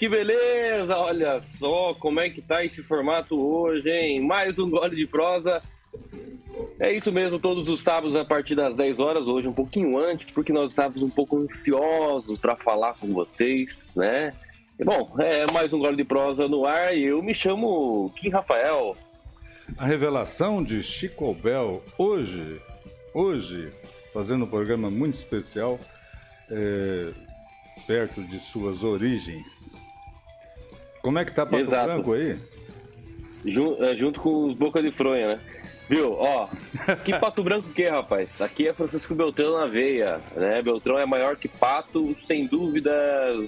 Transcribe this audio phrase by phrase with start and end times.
[0.00, 0.96] que beleza!
[0.96, 4.26] Olha só como é que tá esse formato hoje, hein?
[4.26, 5.60] Mais um gole de prosa.
[6.78, 10.30] É isso mesmo, todos os sábados a partir das 10 horas, hoje um pouquinho antes,
[10.32, 14.32] porque nós estávamos um pouco ansiosos para falar com vocês, né?
[14.82, 18.96] Bom, é mais um gole de prosa no ar e eu me chamo Kim Rafael.
[19.76, 22.58] A revelação de Chico Bel hoje,
[23.12, 23.70] hoje,
[24.14, 25.78] fazendo um programa muito especial,
[26.50, 27.12] é,
[27.86, 29.79] perto de suas origens.
[31.02, 31.86] Como é que tá Pato Exato.
[31.86, 32.38] Branco aí?
[33.44, 35.40] Junto, é, junto com os Boca de Fronha, né?
[35.88, 36.12] Viu?
[36.12, 36.48] Ó,
[37.04, 38.40] que Pato Branco que é, rapaz?
[38.40, 40.62] Aqui é Francisco Beltrão na veia, né?
[40.62, 42.92] Beltrão é maior que Pato, sem dúvida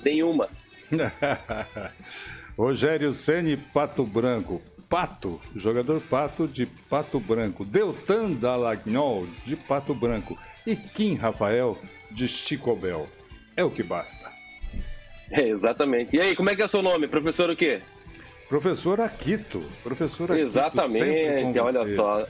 [0.04, 0.48] nenhuma.
[2.58, 4.60] Rogério Ceni Pato Branco.
[4.88, 7.64] Pato, jogador Pato de Pato Branco.
[7.64, 10.38] Deltan Dallagnol de Pato Branco.
[10.66, 11.78] E Kim Rafael
[12.10, 13.08] de Chicobel.
[13.56, 14.30] É o que basta.
[15.32, 16.14] É, exatamente.
[16.14, 17.08] E aí, como é que é o seu nome?
[17.08, 17.80] Professor o quê?
[18.48, 19.64] Professor Aquito.
[19.82, 20.46] Professor Aquito.
[20.46, 21.96] Exatamente, olha você.
[21.96, 22.26] só.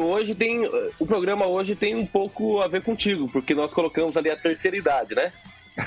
[0.00, 0.64] Hoje tem.
[1.00, 4.76] O programa hoje tem um pouco a ver contigo, porque nós colocamos ali a terceira
[4.76, 5.32] idade, né?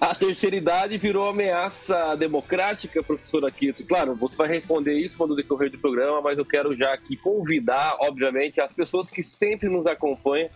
[0.00, 3.84] a terceira idade virou ameaça democrática, professor Aquito.
[3.84, 7.98] Claro, você vai responder isso no decorrer do programa, mas eu quero já aqui convidar,
[8.00, 10.48] obviamente, as pessoas que sempre nos acompanham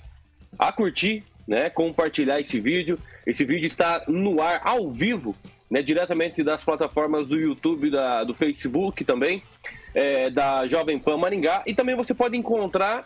[0.58, 2.98] a curtir, né, compartilhar esse vídeo.
[3.26, 5.34] Esse vídeo está no ar ao vivo,
[5.70, 9.42] né, diretamente das plataformas do YouTube, da, do Facebook também,
[9.94, 11.62] é, da Jovem Pan Maringá.
[11.66, 13.04] E também você pode encontrar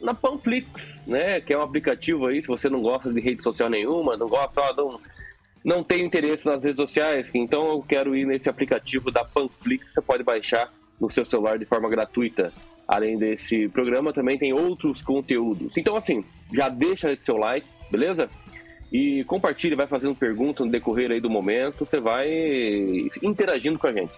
[0.00, 3.68] na Panflix, né, que é um aplicativo aí, se você não gosta de rede social
[3.68, 5.00] nenhuma, não gosta, ó, não,
[5.64, 10.00] não tem interesse nas redes sociais, então eu quero ir nesse aplicativo da Panflix, você
[10.00, 12.52] pode baixar no seu celular de forma gratuita.
[12.86, 15.76] Além desse programa, também tem outros conteúdos.
[15.76, 16.24] Então, assim,
[16.54, 18.28] já deixa seu like, beleza?
[18.92, 22.28] E compartilhe, vai fazendo pergunta no decorrer aí do momento, você vai
[23.22, 24.12] interagindo com a gente.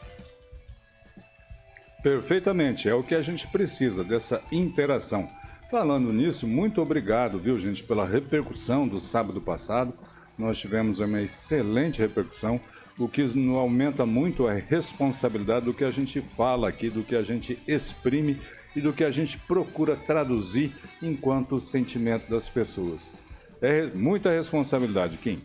[2.03, 5.29] Perfeitamente, é o que a gente precisa, dessa interação.
[5.71, 9.93] Falando nisso, muito obrigado, viu, gente, pela repercussão do sábado passado.
[10.39, 12.61] Nós tivemos uma excelente repercussão.
[12.99, 17.15] O que não aumenta muito a responsabilidade do que a gente fala aqui, do que
[17.15, 18.41] a gente exprime
[18.75, 23.13] e do que a gente procura traduzir enquanto sentimento das pessoas.
[23.63, 25.41] É muita responsabilidade, Kim.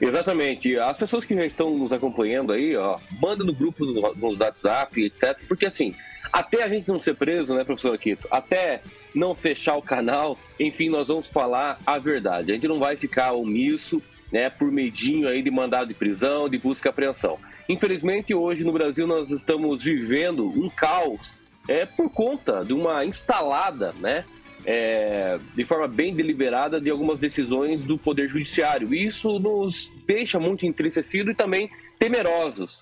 [0.00, 0.76] Exatamente.
[0.78, 5.38] As pessoas que já estão nos acompanhando aí, ó, manda no grupo no, WhatsApp, etc.
[5.48, 5.94] Porque assim,
[6.32, 8.28] até a gente não ser preso, né, professor Aquito?
[8.30, 8.82] Até
[9.14, 12.52] não fechar o canal, enfim, nós vamos falar a verdade.
[12.52, 16.58] A gente não vai ficar omisso, né, por medinho aí de mandado de prisão, de
[16.58, 17.38] busca e apreensão.
[17.68, 21.34] Infelizmente, hoje no Brasil nós estamos vivendo um caos
[21.68, 24.24] é por conta de uma instalada, né,
[24.66, 28.92] é, de forma bem deliberada de algumas decisões do Poder Judiciário.
[28.92, 32.80] Isso nos deixa muito entristecidos e também temerosos,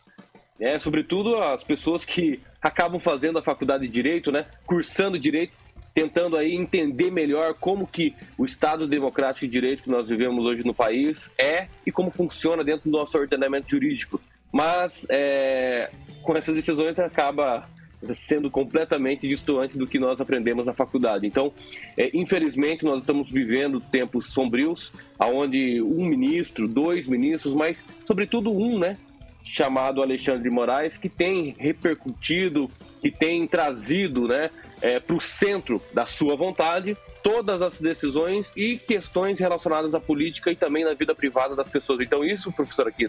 [0.58, 5.52] né, sobretudo as pessoas que acabam fazendo a faculdade de Direito, né, cursando Direito,
[5.94, 10.64] tentando aí entender melhor como que o Estado democrático de direito que nós vivemos hoje
[10.64, 14.20] no país é e como funciona dentro do nosso ordenamento jurídico.
[14.52, 17.68] Mas é, com essas decisões acaba
[18.12, 21.26] sendo completamente distante do que nós aprendemos na faculdade.
[21.26, 21.52] Então,
[21.96, 28.78] é, infelizmente, nós estamos vivendo tempos sombrios, onde um ministro, dois ministros, mas sobretudo um,
[28.78, 28.98] né,
[29.44, 32.70] chamado Alexandre de Moraes, que tem repercutido,
[33.00, 34.50] que tem trazido, né,
[34.80, 40.50] é, para o centro da sua vontade todas as decisões e questões relacionadas à política
[40.50, 42.00] e também na vida privada das pessoas.
[42.00, 43.08] Então, isso, professor aqui,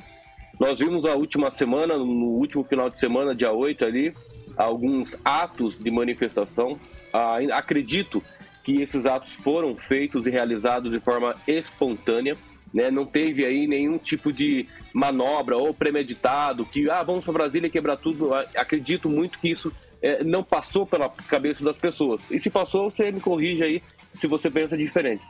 [0.58, 4.16] nós vimos a última semana, no último final de semana, dia 8 ali,
[4.58, 6.80] alguns atos de manifestação.
[7.12, 8.24] Ah, acredito
[8.64, 12.36] que esses atos foram feitos e realizados de forma espontânea.
[12.74, 12.92] Né?
[12.92, 17.98] Não teve aí nenhum tipo de manobra ou premeditado que ah, vamos para Brasília quebrar
[17.98, 18.34] tudo.
[18.34, 19.72] Acredito muito que isso
[20.02, 22.22] é, não passou pela cabeça das pessoas.
[22.30, 23.84] E se passou, você me corrige aí
[24.16, 25.24] se você pensa diferente.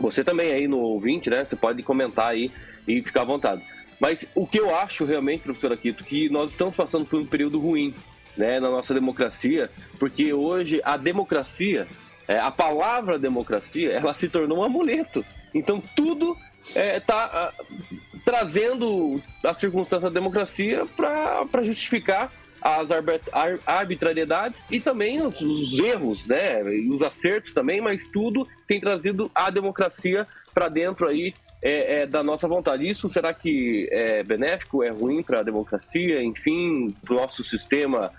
[0.00, 1.44] Você também aí no ouvinte, né?
[1.44, 2.50] Você pode comentar aí
[2.88, 3.62] e ficar à vontade.
[4.00, 7.58] Mas o que eu acho realmente, professor Aquito, que nós estamos passando por um período
[7.58, 7.94] ruim
[8.36, 11.86] né, na nossa democracia, porque hoje a democracia,
[12.26, 15.24] é, a palavra democracia, ela se tornou um amuleto.
[15.52, 16.36] Então tudo
[16.66, 17.52] está é, tá,
[18.24, 22.32] trazendo a circunstância da democracia para justificar
[22.64, 22.88] as
[23.66, 29.50] arbitrariedades e também os, os, erros, né, os acertos também, mas tudo tem trazido a
[29.50, 32.88] democracia para dentro aí é, é, da nossa vontade.
[32.88, 38.10] Isso será que é benéfico, é ruim para a democracia, enfim, para o nosso sistema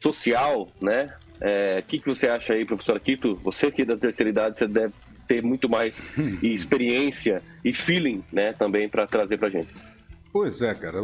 [0.00, 1.14] social, né?
[1.40, 3.34] O é, que, que você acha aí, professor Quito?
[3.44, 4.94] Você que é da terceira idade, você deve
[5.26, 6.02] ter muito mais
[6.42, 9.68] experiência e feeling, né, também para trazer para gente.
[10.32, 10.98] Pois é, cara.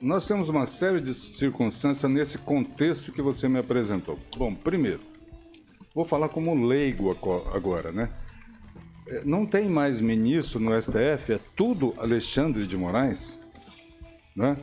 [0.00, 4.18] Nós temos uma série de circunstâncias nesse contexto que você me apresentou.
[4.36, 5.00] Bom, primeiro,
[5.94, 7.10] vou falar como leigo
[7.52, 8.10] agora, né?
[9.06, 13.38] É, não tem mais ministro no STF, é tudo Alexandre de Moraes,
[14.34, 14.56] né?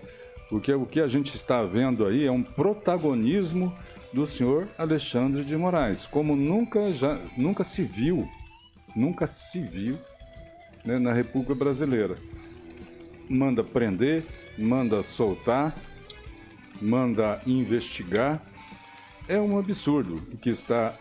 [0.52, 3.74] Porque o que a gente está vendo aí é um protagonismo
[4.12, 8.30] do senhor Alexandre de Moraes, como nunca, já, nunca se viu,
[8.94, 9.98] nunca se viu
[10.84, 12.18] né, na República Brasileira.
[13.30, 14.26] Manda prender,
[14.58, 15.74] manda soltar,
[16.82, 18.42] manda investigar.
[19.30, 20.96] É um absurdo o que está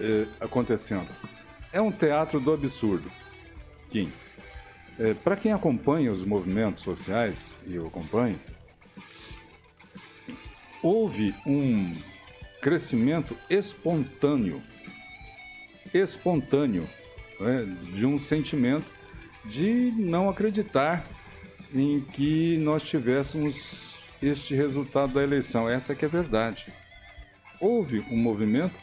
[0.00, 1.08] é, acontecendo.
[1.70, 3.10] É um teatro do absurdo.
[3.90, 4.10] Kim,
[4.98, 8.40] é, para quem acompanha os movimentos sociais, e eu acompanho,
[10.86, 11.96] houve um
[12.62, 14.62] crescimento espontâneo,
[15.92, 16.88] espontâneo,
[17.40, 18.86] né, de um sentimento
[19.44, 21.04] de não acreditar
[21.74, 25.68] em que nós tivéssemos este resultado da eleição.
[25.68, 26.72] Essa que é a verdade.
[27.60, 28.74] Houve um movimento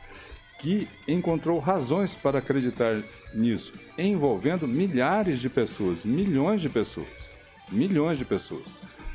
[0.60, 3.02] que encontrou razões para acreditar
[3.34, 7.32] nisso, envolvendo milhares de pessoas, milhões de pessoas,
[7.72, 8.66] milhões de pessoas.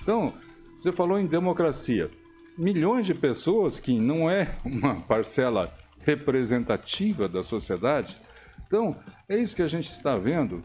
[0.02, 0.32] Então,
[0.74, 2.10] você falou em democracia
[2.58, 8.20] milhões de pessoas, que não é uma parcela representativa da sociedade.
[8.66, 8.96] Então,
[9.28, 10.62] é isso que a gente está vendo.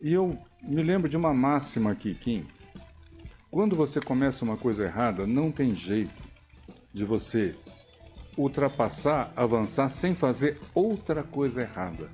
[0.00, 2.46] E eu me lembro de uma máxima aqui, Kim.
[3.50, 6.22] Quando você começa uma coisa errada, não tem jeito
[6.92, 7.54] de você
[8.36, 12.08] ultrapassar, avançar sem fazer outra coisa errada.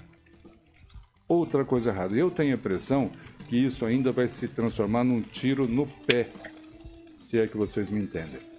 [1.28, 2.14] Outra coisa errada.
[2.14, 3.11] Eu tenho a impressão
[3.49, 6.28] que isso ainda vai se transformar num tiro no pé,
[7.17, 8.50] se é que vocês me entendem.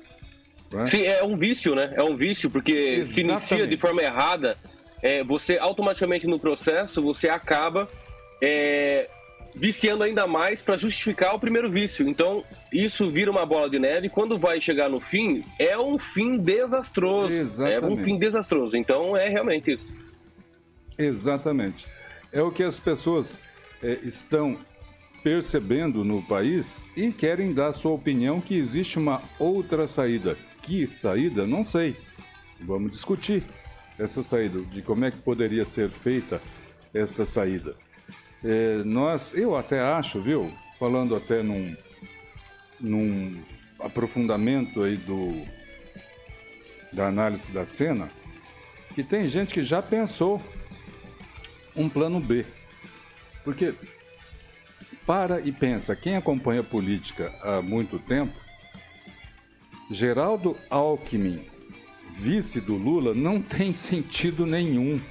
[0.71, 0.85] Né?
[0.85, 1.93] Sim, é um vício, né?
[1.95, 3.09] É um vício, porque Exatamente.
[3.09, 4.55] se inicia de forma errada,
[5.01, 7.87] é, você automaticamente no processo, você acaba
[8.41, 9.09] é,
[9.53, 12.07] viciando ainda mais para justificar o primeiro vício.
[12.07, 16.37] Então, isso vira uma bola de neve quando vai chegar no fim, é um fim
[16.37, 17.33] desastroso.
[17.33, 17.83] Exatamente.
[17.83, 18.77] É um fim desastroso.
[18.77, 19.85] Então, é realmente isso.
[20.97, 21.87] Exatamente.
[22.31, 23.39] É o que as pessoas
[23.83, 24.57] é, estão
[25.21, 31.45] percebendo no país e querem dar sua opinião que existe uma outra saída que saída?
[31.45, 31.95] Não sei.
[32.59, 33.43] Vamos discutir
[33.97, 36.41] essa saída, de como é que poderia ser feita
[36.93, 37.75] esta saída.
[38.43, 41.75] É, nós, eu até acho, viu, falando até num,
[42.79, 43.43] num
[43.79, 45.45] aprofundamento aí do,
[46.91, 48.09] da análise da cena,
[48.93, 50.41] que tem gente que já pensou
[51.75, 52.45] um plano B.
[53.43, 53.73] Porque
[55.05, 58.33] para e pensa, quem acompanha política há muito tempo
[59.91, 61.41] Geraldo Alckmin,
[62.13, 65.01] vice do Lula, não tem sentido nenhum.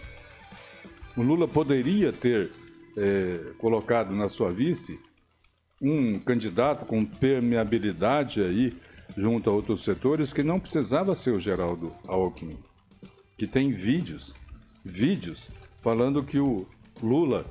[1.14, 2.50] O Lula poderia ter
[2.96, 4.98] é, colocado na sua vice
[5.82, 8.74] um candidato com permeabilidade aí
[9.14, 12.58] junto a outros setores que não precisava ser o Geraldo Alckmin,
[13.36, 14.34] que tem vídeos,
[14.82, 16.66] vídeos falando que o
[17.02, 17.44] Lula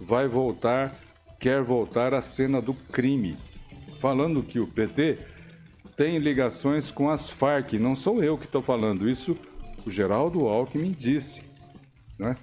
[0.00, 0.98] vai voltar,
[1.38, 3.36] quer voltar à cena do crime,
[3.98, 5.18] falando que o PT
[6.00, 7.74] tem ligações com as Farc.
[7.74, 9.36] Não sou eu que estou falando, isso
[9.84, 11.44] o Geraldo Alckmin disse.
[12.18, 12.36] Né?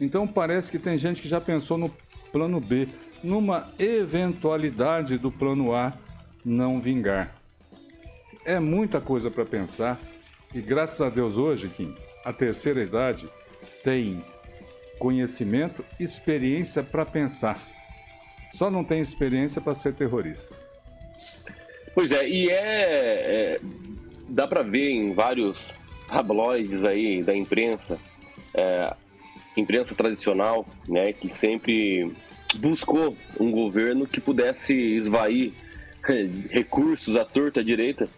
[0.00, 1.90] Então parece que tem gente que já pensou no
[2.32, 2.88] plano B,
[3.22, 5.92] numa eventualidade do plano A
[6.42, 7.34] não vingar.
[8.46, 10.00] É muita coisa para pensar
[10.54, 13.28] e graças a Deus hoje, Kim, a terceira idade
[13.84, 14.24] tem
[14.98, 17.62] conhecimento, experiência para pensar.
[18.54, 20.61] Só não tem experiência para ser terrorista.
[21.94, 23.60] Pois é, e é, é
[24.28, 25.72] dá para ver em vários
[26.08, 27.98] tabloides aí da imprensa,
[28.54, 28.94] é,
[29.56, 32.10] imprensa tradicional, né, que sempre
[32.56, 35.52] buscou um governo que pudesse esvair
[36.50, 38.08] recursos à torta direita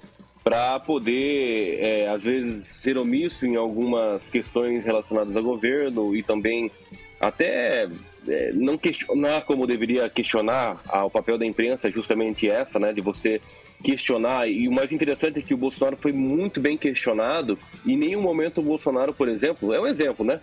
[0.42, 6.70] para poder, é, às vezes, ser omisso em algumas questões relacionadas ao governo e também
[7.18, 7.88] até
[8.28, 13.40] é, não questionar como deveria questionar o papel da imprensa, justamente essa, né, de você
[13.82, 14.48] questionar.
[14.48, 17.58] E o mais interessante é que o Bolsonaro foi muito bem questionado.
[17.84, 20.40] E em nenhum momento o Bolsonaro, por exemplo, é um exemplo, né?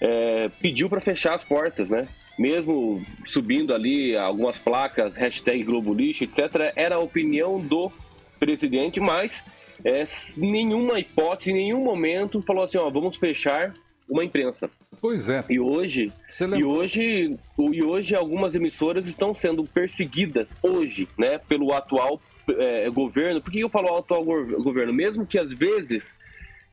[0.00, 2.06] É, pediu para fechar as portas, né?
[2.38, 7.90] Mesmo subindo ali algumas placas, hashtag Globo etc., era a opinião do
[8.38, 9.42] presidente, mas
[9.84, 10.04] é,
[10.36, 13.74] nenhuma hipótese, em nenhum momento falou assim: ó, vamos fechar
[14.08, 14.70] uma imprensa.
[15.00, 15.44] Pois é.
[15.48, 16.12] E hoje,
[16.56, 23.40] e hoje, e hoje algumas emissoras estão sendo perseguidas hoje, né, pelo atual é, governo,
[23.40, 24.92] por que eu falo atual governo?
[24.92, 26.16] Mesmo que às vezes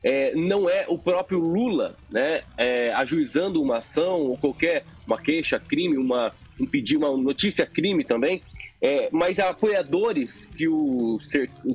[0.02, 5.58] é, não é o próprio Lula né, é, ajuizando uma ação ou qualquer uma queixa,
[5.58, 8.42] crime, uma, um pedido, uma notícia crime também,
[8.80, 11.18] é, mas apoiadores que o,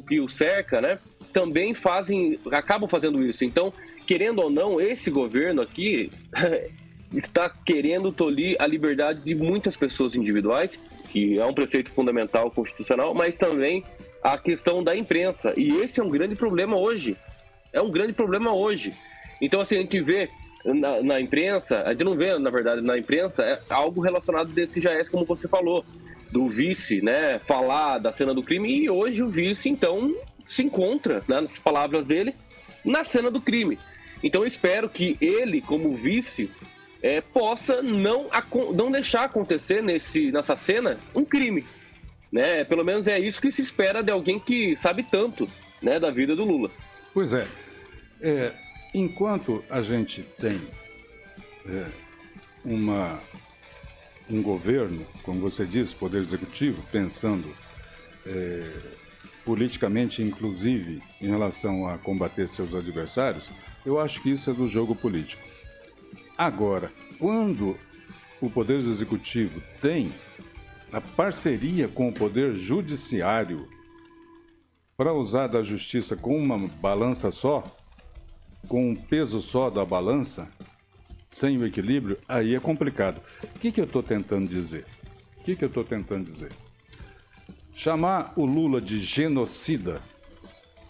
[0.07, 0.99] que o cerca, né,
[1.31, 3.43] também fazem, acabam fazendo isso.
[3.43, 3.73] Então,
[4.11, 6.11] querendo ou não, esse governo aqui
[7.15, 10.77] está querendo tolir a liberdade de muitas pessoas individuais,
[11.09, 13.85] que é um preceito fundamental constitucional, mas também
[14.21, 15.53] a questão da imprensa.
[15.55, 17.15] E esse é um grande problema hoje.
[17.71, 18.93] É um grande problema hoje.
[19.41, 20.27] Então, assim, a gente vê
[20.65, 24.81] na, na imprensa, a gente não vê, na verdade, na imprensa, é algo relacionado desse
[24.81, 25.85] JS, como você falou,
[26.29, 30.13] do vice, né, falar da cena do crime, e hoje o vice, então,
[30.49, 32.35] se encontra, né, nas palavras dele,
[32.83, 33.79] na cena do crime.
[34.23, 36.49] Então eu espero que ele, como vice,
[37.01, 38.29] é, possa não,
[38.73, 41.65] não deixar acontecer nesse, nessa cena um crime.
[42.31, 42.63] Né?
[42.63, 45.49] Pelo menos é isso que se espera de alguém que sabe tanto
[45.81, 46.69] né, da vida do Lula.
[47.13, 47.47] Pois é.
[48.21, 48.53] é
[48.93, 50.61] enquanto a gente tem
[51.65, 51.85] é,
[52.63, 53.19] uma,
[54.29, 57.53] um governo, como você disse, poder executivo, pensando
[58.25, 58.69] é,
[59.43, 63.49] politicamente, inclusive, em relação a combater seus adversários,
[63.85, 65.43] eu acho que isso é do jogo político.
[66.37, 67.77] Agora, quando
[68.41, 70.11] o Poder Executivo tem
[70.91, 73.67] a parceria com o Poder Judiciário
[74.97, 77.63] para usar da justiça com uma balança só,
[78.67, 80.47] com um peso só da balança,
[81.29, 83.21] sem o equilíbrio, aí é complicado.
[83.43, 84.85] O que, que eu estou tentando dizer?
[85.37, 86.51] O que, que eu estou tentando dizer?
[87.73, 90.01] Chamar o Lula de genocida,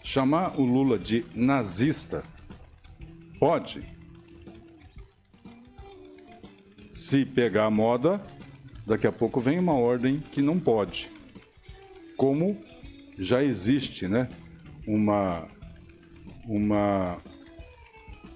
[0.02, 2.24] chamar o Lula de nazista,
[3.42, 3.84] pode,
[6.92, 8.24] Se pegar a moda,
[8.86, 11.10] daqui a pouco vem uma ordem que não pode.
[12.16, 12.56] Como
[13.18, 14.28] já existe, né?
[14.86, 15.48] Uma
[16.46, 17.18] uma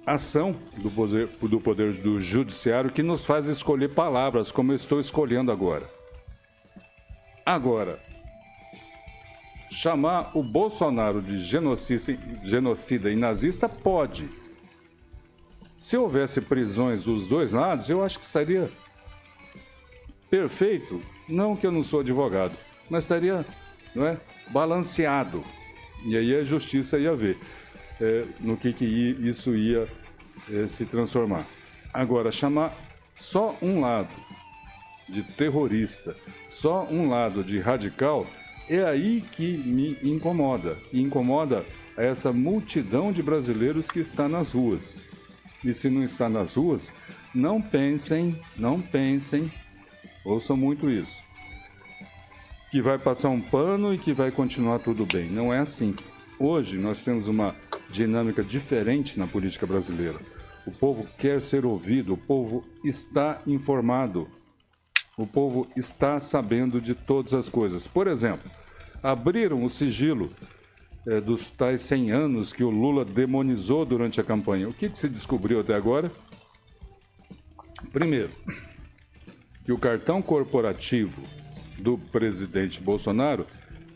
[0.04, 4.98] ação do poder, do poder do judiciário que nos faz escolher palavras, como eu estou
[4.98, 5.88] escolhendo agora.
[7.44, 8.00] Agora,
[9.70, 14.28] chamar o Bolsonaro de genocida, genocida e nazista pode
[15.76, 18.71] se houvesse prisões dos dois lados, eu acho que estaria
[20.30, 21.02] perfeito.
[21.28, 22.56] Não que eu não sou advogado,
[22.88, 23.45] mas estaria
[23.95, 24.18] não é,
[24.50, 25.45] balanceado.
[26.04, 27.38] E aí a justiça ia ver
[28.00, 29.87] é, no que, que isso ia
[30.50, 31.47] é, se transformar.
[31.92, 32.75] Agora, chamar
[33.14, 34.14] só um lado
[35.09, 36.16] de terrorista,
[36.49, 38.26] só um lado de radical,
[38.68, 40.78] é aí que me incomoda.
[40.90, 41.66] E incomoda
[41.97, 44.99] essa multidão de brasileiros que está nas ruas
[45.64, 46.92] e se não está nas ruas,
[47.34, 49.50] não pensem, não pensem,
[50.25, 51.22] ouçam muito isso,
[52.70, 55.30] que vai passar um pano e que vai continuar tudo bem.
[55.30, 55.94] Não é assim.
[56.38, 57.54] Hoje nós temos uma
[57.90, 60.18] dinâmica diferente na política brasileira.
[60.66, 64.28] O povo quer ser ouvido, o povo está informado,
[65.16, 67.86] o povo está sabendo de todas as coisas.
[67.86, 68.50] Por exemplo,
[69.02, 70.30] abriram o sigilo
[71.06, 74.68] é, dos tais 100 anos que o Lula demonizou durante a campanha.
[74.68, 76.10] O que, que se descobriu até agora?
[77.92, 78.30] Primeiro,
[79.64, 81.22] que o cartão corporativo
[81.78, 83.46] do presidente Bolsonaro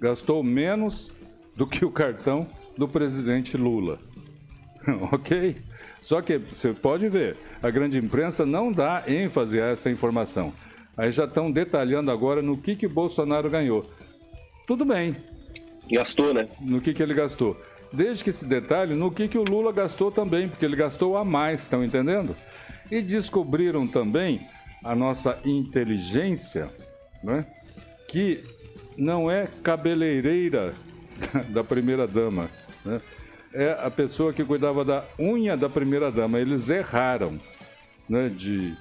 [0.00, 1.10] gastou menos
[1.56, 3.98] do que o cartão do presidente Lula.
[5.12, 5.56] ok?
[6.00, 10.52] Só que você pode ver, a grande imprensa não dá ênfase a essa informação.
[10.96, 13.90] Aí já estão detalhando agora no que, que Bolsonaro ganhou.
[14.66, 15.16] Tudo bem,
[15.90, 16.48] Gastou, né?
[16.60, 17.60] No que, que ele gastou.
[17.92, 21.24] Desde que esse detalhe, no que, que o Lula gastou também, porque ele gastou a
[21.24, 22.36] mais, estão entendendo?
[22.90, 24.46] E descobriram também
[24.84, 26.68] a nossa inteligência,
[27.22, 27.44] né?
[28.08, 28.44] que
[28.96, 30.74] não é cabeleireira
[31.50, 32.48] da primeira-dama,
[32.84, 33.00] né?
[33.52, 36.38] é a pessoa que cuidava da unha da primeira-dama.
[36.38, 37.40] Eles erraram
[38.08, 38.28] né?
[38.28, 38.76] de,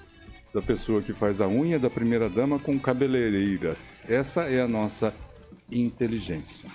[0.53, 3.75] da pessoa que faz a unha da primeira-dama com cabeleireira.
[4.07, 5.13] Essa é a nossa
[5.71, 6.69] inteligência.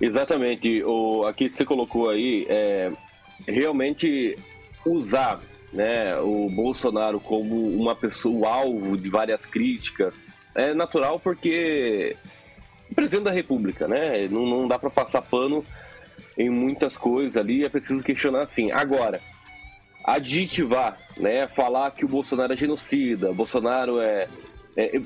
[0.00, 0.82] Exatamente.
[0.84, 2.92] O, aqui que você colocou aí, é,
[3.46, 4.36] realmente
[4.84, 5.40] usar
[5.72, 12.16] né, o Bolsonaro como uma pessoa, alvo de várias críticas, é natural porque
[12.94, 14.26] presidente da República, né?
[14.28, 15.64] Não, não dá para passar pano
[16.36, 18.70] em muitas coisas ali, é preciso questionar assim.
[18.72, 19.20] Agora,
[20.04, 21.46] adjetivar, né?
[21.46, 24.28] Falar que o Bolsonaro é genocida, Bolsonaro é,
[24.76, 25.00] é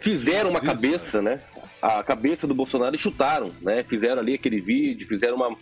[0.00, 1.40] fizeram uma cabeça, né?
[1.80, 3.84] A cabeça do Bolsonaro e chutaram, né?
[3.84, 5.56] Fizeram ali aquele vídeo, fizeram uma,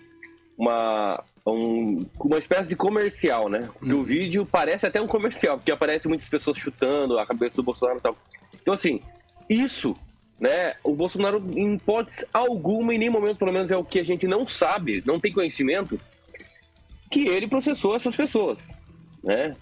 [0.56, 3.68] uma, um, uma espécie de comercial, né?
[3.78, 4.00] Porque hum.
[4.00, 7.98] o vídeo parece até um comercial, porque aparece muitas pessoas chutando a cabeça do Bolsonaro
[7.98, 8.16] e tal.
[8.60, 9.00] Então, assim,
[9.48, 9.96] isso
[10.38, 14.04] né, o Bolsonaro, em hipótese alguma, em nenhum momento, pelo menos é o que a
[14.04, 15.98] gente não sabe, não tem conhecimento,
[17.10, 18.58] que ele processou essas pessoas,
[19.22, 19.54] né?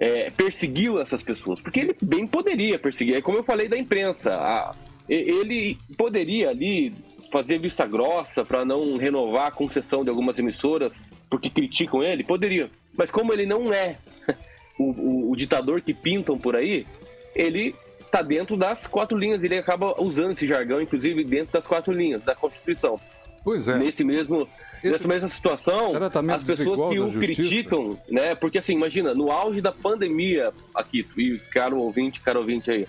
[0.00, 3.16] É, perseguiu essas pessoas, porque ele bem poderia perseguir.
[3.16, 4.74] É como eu falei da imprensa, a,
[5.06, 6.94] ele poderia ali
[7.30, 10.92] fazer vista grossa para não renovar a concessão de algumas emissoras
[11.28, 12.70] porque criticam ele, poderia.
[12.96, 13.96] Mas como ele não é
[14.78, 16.86] o, o, o ditador que pintam por aí,
[17.34, 19.42] ele está dentro das quatro linhas.
[19.42, 23.00] Ele acaba usando esse jargão, inclusive dentro das quatro linhas da Constituição.
[23.44, 23.78] Pois é.
[23.78, 24.48] Nesse mesmo
[24.82, 25.92] esse nessa mesma situação,
[26.32, 28.34] as pessoas que o criticam, né?
[28.34, 32.86] Porque assim, imagina, no auge da pandemia, aqui, e caro ouvinte, caro ouvinte aí,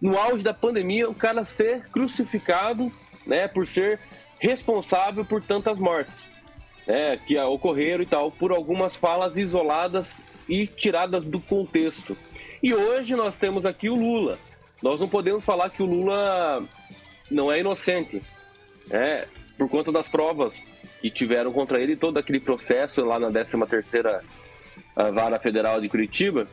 [0.00, 2.92] no auge da pandemia, o cara ser crucificado,
[3.26, 3.98] né, por ser
[4.38, 6.28] responsável por tantas mortes,
[6.86, 12.14] né, que ocorreram e tal, por algumas falas isoladas e tiradas do contexto.
[12.62, 14.38] E hoje nós temos aqui o Lula.
[14.82, 16.62] Nós não podemos falar que o Lula
[17.30, 18.22] não é inocente,
[18.88, 20.60] né, por conta das provas
[21.00, 24.22] que tiveram contra ele todo aquele processo lá na 13ª
[25.12, 26.48] Vara Federal de Curitiba,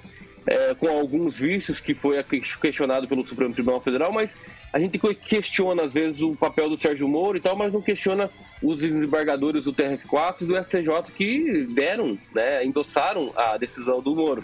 [0.45, 4.35] é, com alguns vícios que foi questionado pelo Supremo Tribunal Federal, mas
[4.73, 8.29] a gente questiona às vezes o papel do Sérgio Moro e tal, mas não questiona
[8.61, 14.43] os desembargadores do TRF4 e do STJ que deram, né, endossaram a decisão do Moro.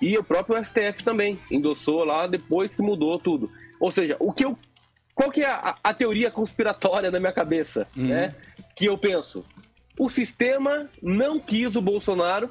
[0.00, 3.50] E o próprio STF também endossou lá depois que mudou tudo.
[3.80, 4.58] Ou seja, o que eu
[5.16, 8.08] qual que é a, a teoria conspiratória na minha cabeça, uhum.
[8.08, 8.34] né?
[8.76, 9.44] Que eu penso,
[9.98, 12.50] o sistema não quis o Bolsonaro,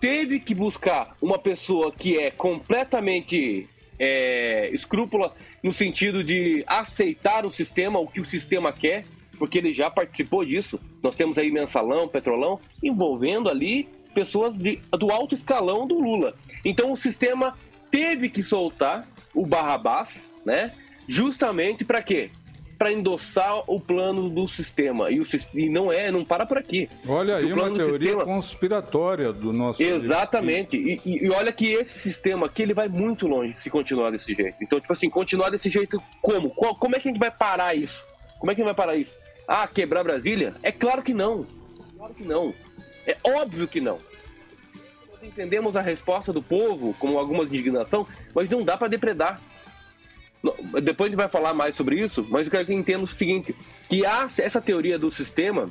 [0.00, 3.68] teve que buscar uma pessoa que é completamente
[3.98, 9.04] é, escrúpula no sentido de aceitar o sistema, o que o sistema quer,
[9.36, 10.78] porque ele já participou disso.
[11.02, 16.36] Nós temos aí mensalão, petrolão, envolvendo ali pessoas de, do alto escalão do Lula.
[16.64, 17.58] Então o sistema
[17.90, 19.04] teve que soltar
[19.34, 20.72] o Barrabás, né?
[21.06, 22.30] Justamente para quê?
[22.76, 25.10] Para endossar o plano do sistema.
[25.10, 26.88] E, o, e não é, não para por aqui.
[27.06, 28.24] Olha aí uma teoria sistema...
[28.24, 29.82] conspiratória do nosso.
[29.82, 30.76] Exatamente.
[30.76, 34.56] E, e, olha que esse sistema aqui ele vai muito longe se continuar desse jeito.
[34.60, 36.50] Então, tipo assim, continuar desse jeito como?
[36.50, 38.04] Qual, como é que a gente vai parar isso?
[38.38, 39.14] Como é que a gente vai parar isso?
[39.46, 40.54] Ah, quebrar Brasília?
[40.62, 41.46] É claro que não.
[41.96, 42.52] Claro que não.
[43.06, 43.98] É óbvio que não.
[45.10, 49.40] Nós entendemos a resposta do povo como alguma indignação, mas não dá para depredar.
[50.82, 53.54] Depois a gente vai falar mais sobre isso, mas eu quero que entenda o seguinte:
[53.88, 55.70] que há essa teoria do sistema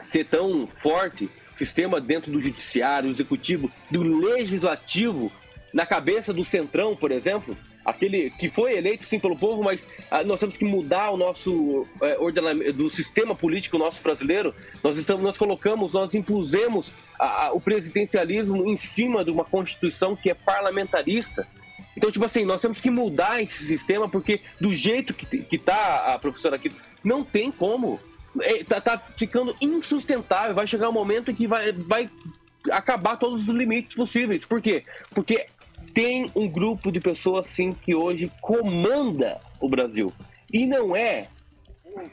[0.00, 5.32] ser tão forte, sistema dentro do judiciário, executivo, do legislativo,
[5.72, 10.24] na cabeça do centrão, por exemplo, aquele que foi eleito sim pelo povo, mas ah,
[10.24, 14.54] nós temos que mudar o nosso é, ordenamento do sistema político nosso brasileiro.
[14.82, 20.16] Nós estamos, nós colocamos, nós impusemos a, a, o presidencialismo em cima de uma constituição
[20.16, 21.46] que é parlamentarista.
[21.96, 26.12] Então, tipo assim, nós temos que mudar esse sistema, porque do jeito que, que tá
[26.14, 28.00] a professora aqui, não tem como.
[28.40, 30.54] É, tá, tá, ficando insustentável.
[30.54, 32.10] Vai chegar um momento em que vai, vai
[32.70, 34.44] acabar todos os limites possíveis.
[34.44, 34.82] Por quê?
[35.14, 35.46] Porque
[35.92, 40.12] tem um grupo de pessoas, sim, que hoje comanda o Brasil.
[40.52, 41.28] E não é
[41.94, 42.10] o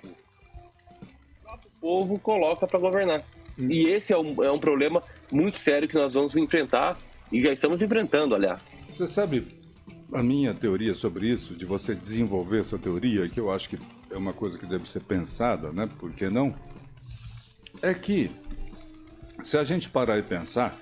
[1.79, 3.23] povo coloca para governar.
[3.59, 3.71] Hum.
[3.71, 6.97] E esse é um, é um problema muito sério que nós vamos enfrentar
[7.31, 8.61] e já estamos enfrentando, aliás.
[8.89, 9.61] Você sabe
[10.13, 14.17] a minha teoria sobre isso, de você desenvolver essa teoria, que eu acho que é
[14.17, 15.89] uma coisa que deve ser pensada, né?
[16.00, 16.54] Por que não?
[17.82, 18.30] É que,
[19.41, 20.78] se a gente parar e pensar,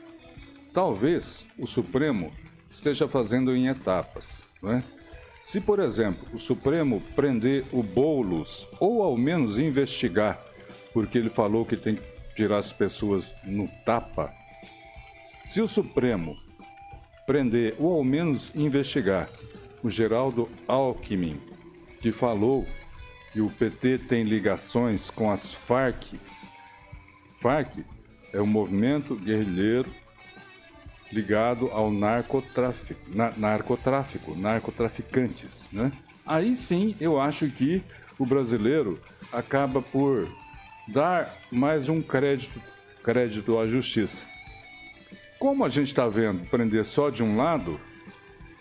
[0.73, 2.31] talvez o Supremo
[2.69, 4.83] esteja fazendo em etapas, né?
[5.39, 10.43] Se, por exemplo, o Supremo prender o Boulos, ou ao menos investigar,
[10.91, 12.03] porque ele falou que tem que
[12.35, 14.33] tirar as pessoas no tapa,
[15.45, 16.35] se o Supremo
[17.29, 19.29] prender ou ao menos investigar
[19.83, 21.39] o Geraldo Alckmin,
[22.01, 22.65] que falou
[23.31, 26.15] que o PT tem ligações com as Farc.
[27.39, 27.85] Farc
[28.33, 29.91] é um movimento guerrilheiro
[31.13, 35.91] ligado ao narcotráfico, na, narcotráfico, narcotraficantes, né?
[36.25, 37.83] Aí sim, eu acho que
[38.17, 38.99] o brasileiro
[39.31, 40.27] acaba por
[40.87, 42.59] dar mais um crédito,
[43.03, 44.25] crédito à justiça.
[45.39, 47.79] Como a gente está vendo prender só de um lado,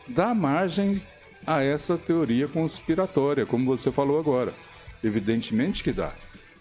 [0.06, 1.02] dá margem
[1.44, 4.54] a essa teoria conspiratória, como você falou agora.
[5.02, 6.12] Evidentemente que dá,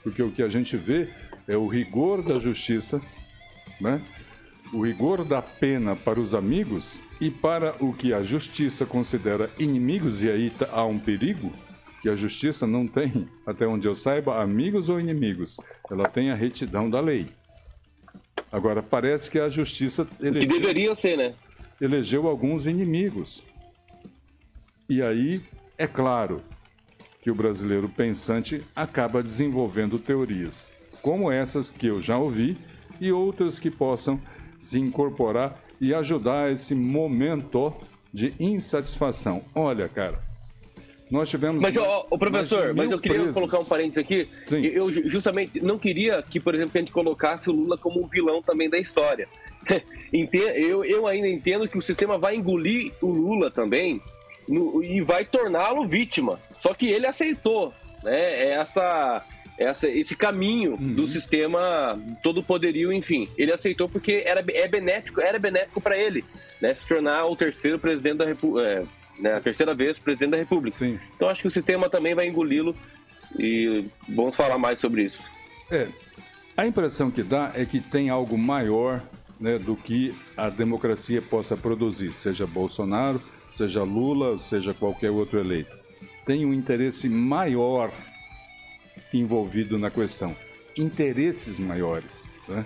[0.04, 1.08] porque o que a gente vê
[1.48, 3.00] é o rigor da justiça,
[3.80, 4.02] né?
[4.74, 10.24] o rigor da pena para os amigos e para o que a justiça considera inimigos,
[10.24, 11.54] e aí tá, há um perigo,
[12.02, 15.58] que a justiça não tem, até onde eu saiba, amigos ou inimigos,
[15.92, 17.28] ela tem a retidão da lei.
[18.52, 20.08] Agora, parece que a justiça.
[20.22, 21.34] Elegeu, que deveria ser, né?
[21.80, 23.44] Elegeu alguns inimigos.
[24.90, 25.42] E aí,
[25.78, 26.42] é claro
[27.22, 32.58] que o brasileiro pensante acaba desenvolvendo teorias, como essas que eu já ouvi
[33.02, 34.20] e outras que possam
[34.60, 37.74] se incorporar e ajudar esse momento
[38.14, 39.44] de insatisfação.
[39.54, 40.24] Olha, cara,
[41.10, 41.62] nós tivemos.
[41.62, 43.34] Mas, o professor, mas eu queria presos.
[43.34, 44.28] colocar um parênteses aqui.
[44.46, 44.66] Sim.
[44.66, 48.42] Eu justamente não queria que, por exemplo, a gente colocasse o Lula como um vilão
[48.42, 49.28] também da história.
[50.56, 54.02] eu, eu ainda entendo que o sistema vai engolir o Lula também
[54.48, 56.40] no, e vai torná-lo vítima.
[56.60, 58.44] Só que ele aceitou, né?
[58.44, 59.26] É essa,
[59.58, 60.94] essa, esse caminho uhum.
[60.94, 63.30] do sistema todo poderio, enfim.
[63.38, 66.24] Ele aceitou porque era, é benéfico, era benéfico para ele,
[66.62, 66.74] né?
[66.74, 68.68] Se tornar o terceiro presidente da República.
[68.68, 69.36] É, né?
[69.36, 70.78] A terceira vez presidente da República.
[70.78, 71.00] Sim.
[71.16, 72.76] Então acho que o sistema também vai engoli-lo
[73.38, 75.20] e vamos falar mais sobre isso.
[75.70, 75.88] É,
[76.56, 79.02] a impressão que dá é que tem algo maior
[79.40, 83.22] né, do que a democracia possa produzir, seja Bolsonaro,
[83.54, 85.76] seja Lula, seja qualquer outro eleito.
[86.26, 87.92] Tem um interesse maior
[89.14, 90.36] envolvido na questão,
[90.78, 92.28] interesses maiores.
[92.48, 92.66] Né?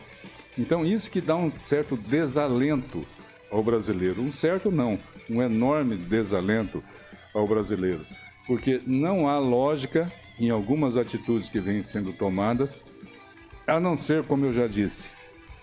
[0.58, 3.06] Então, isso que dá um certo desalento
[3.52, 4.22] ao brasileiro.
[4.22, 4.98] Um certo não,
[5.32, 6.84] um enorme desalento
[7.34, 8.06] ao brasileiro.
[8.46, 12.84] Porque não há lógica em algumas atitudes que vêm sendo tomadas,
[13.66, 15.10] a não ser, como eu já disse,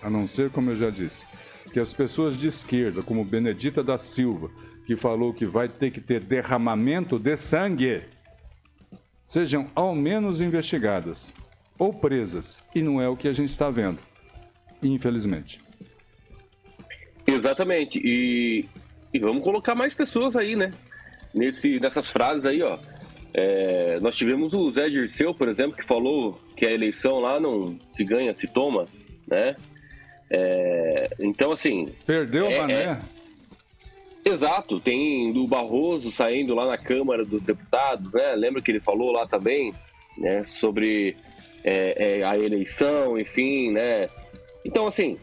[0.03, 1.27] a não ser, como eu já disse,
[1.73, 4.51] que as pessoas de esquerda, como Benedita da Silva,
[4.87, 8.03] que falou que vai ter que ter derramamento de sangue,
[9.27, 11.35] sejam ao menos investigadas
[11.79, 12.63] ou presas.
[12.75, 13.99] E não é o que a gente está vendo,
[14.83, 15.61] infelizmente.
[17.27, 18.01] Exatamente.
[18.03, 18.67] E,
[19.13, 20.71] e vamos colocar mais pessoas aí, né?
[21.35, 22.79] Nesse, nessas frases aí, ó.
[23.33, 27.79] É, nós tivemos o Zé Dirceu, por exemplo, que falou que a eleição lá não
[27.95, 28.87] se ganha, se toma,
[29.27, 29.55] né?
[30.31, 31.89] É, então, assim.
[32.07, 32.83] Perdeu, é, Mané.
[32.83, 32.99] É,
[34.29, 38.35] exato, tem do Barroso saindo lá na Câmara dos Deputados, né?
[38.35, 39.73] Lembra que ele falou lá também,
[40.17, 40.45] né?
[40.45, 41.17] Sobre
[41.65, 44.09] é, é, a eleição, enfim, né?
[44.65, 45.19] Então, assim,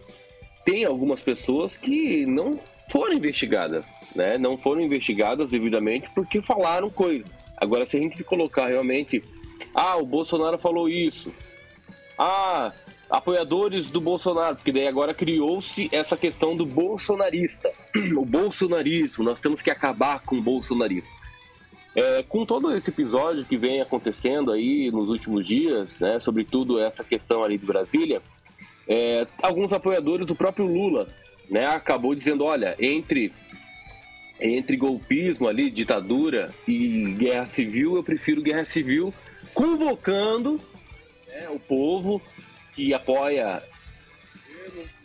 [0.63, 2.59] tem algumas pessoas que não
[2.91, 4.37] foram investigadas, né?
[4.37, 7.27] Não foram investigadas devidamente porque falaram coisas.
[7.57, 9.23] Agora, se a gente colocar realmente,
[9.73, 11.31] ah, o Bolsonaro falou isso,
[12.17, 12.71] ah,
[13.09, 17.71] apoiadores do Bolsonaro, porque daí agora criou-se essa questão do bolsonarista,
[18.17, 21.11] o bolsonarismo, nós temos que acabar com o bolsonarista.
[21.95, 27.05] É, com todo esse episódio que vem acontecendo aí nos últimos dias, né, sobretudo essa
[27.05, 28.21] questão ali de Brasília,
[28.87, 31.07] é, alguns apoiadores do próprio Lula,
[31.49, 33.31] né, acabou dizendo, olha, entre
[34.39, 39.13] entre golpismo ali, ditadura e guerra civil, eu prefiro guerra civil,
[39.53, 40.59] convocando
[41.27, 42.21] né, o povo
[42.73, 43.63] que apoia,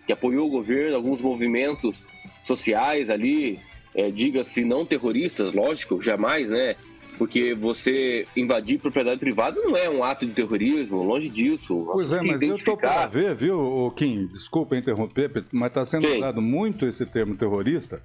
[0.05, 2.05] que apoiou o governo, alguns movimentos
[2.45, 3.61] sociais ali,
[3.95, 6.75] é, diga-se não terroristas, lógico, jamais, né?
[7.21, 11.87] Porque você invadir propriedade privada não é um ato de terrorismo, longe disso.
[11.93, 14.27] Pois é, mas eu estou para ver, viu, Kim?
[14.27, 16.17] Desculpa interromper, mas está sendo Sim.
[16.17, 18.03] usado muito esse termo terrorista.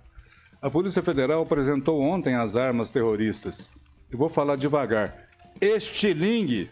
[0.62, 3.72] A Polícia Federal apresentou ontem as armas terroristas.
[4.12, 5.30] Eu vou falar devagar.
[5.62, 6.70] Estilingue.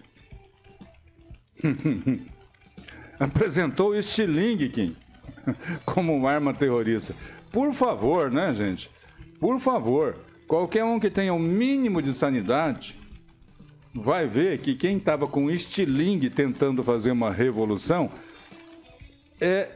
[3.17, 4.95] apresentou estilingue, Kim,
[5.85, 7.15] como arma terrorista.
[7.53, 8.91] Por favor, né, gente?
[9.39, 10.17] Por favor.
[10.53, 12.95] Qualquer um que tenha o um mínimo de sanidade
[13.91, 18.11] vai ver que quem estava com estilingue tentando fazer uma revolução
[19.41, 19.69] é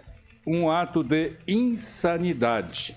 [0.46, 2.96] um ato de insanidade.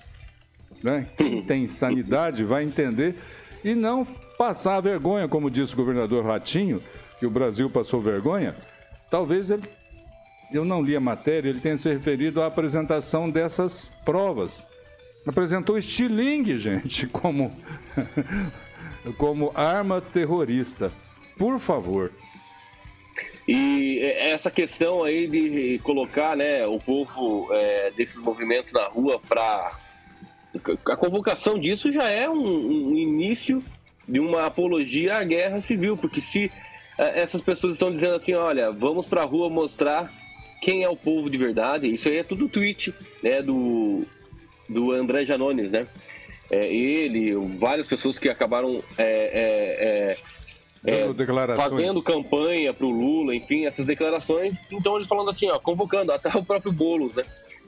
[0.83, 1.07] Né?
[1.17, 3.15] Quem tem sanidade vai entender
[3.63, 4.05] e não
[4.37, 6.83] passar vergonha, como disse o governador Ratinho,
[7.19, 8.55] que o Brasil passou vergonha.
[9.09, 9.63] Talvez ele,
[10.53, 14.69] eu não li a matéria, ele tenha se referido à apresentação dessas provas.
[15.25, 17.55] Apresentou estilingue, gente, como,
[19.17, 20.91] como arma terrorista.
[21.37, 22.11] Por favor.
[23.47, 29.79] E essa questão aí de colocar né, o povo é, desses movimentos na rua para.
[30.85, 33.63] A convocação disso já é um, um, início
[34.07, 36.51] de uma apologia à guerra civil, porque se
[36.97, 40.11] é, essas pessoas estão dizendo assim: olha, vamos para a rua mostrar
[40.61, 44.05] quem é o povo de verdade, isso aí é tudo tweet né, do,
[44.71, 45.87] do André Janones, né?
[46.49, 50.17] É, ele, várias pessoas que acabaram é,
[50.85, 54.65] é, é, é fazendo campanha para o Lula, enfim, essas declarações.
[54.69, 57.23] Então eles falando assim, ó, convocando até o próprio Boulos, né?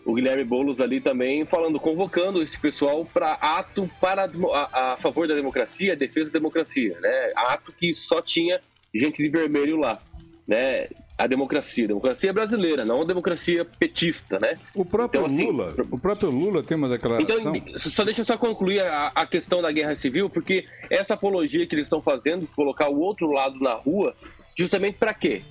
[0.05, 5.29] O Guilherme Boulos ali também falando, convocando esse pessoal para ato para a, a, favor
[5.29, 7.31] da democracia, defesa da democracia, né?
[7.37, 8.59] Ato que só tinha
[8.93, 10.01] gente de vermelho lá,
[10.45, 10.89] né?
[11.23, 11.85] A democracia.
[11.85, 14.57] A democracia é brasileira, não a democracia petista, né?
[14.75, 17.55] O próprio então, assim, Lula, o próprio Lula tem uma declaração.
[17.55, 21.65] Então, só deixa eu só concluir a, a questão da guerra civil, porque essa apologia
[21.65, 24.13] que eles estão fazendo, colocar o outro lado na rua,
[24.53, 25.41] justamente para quê?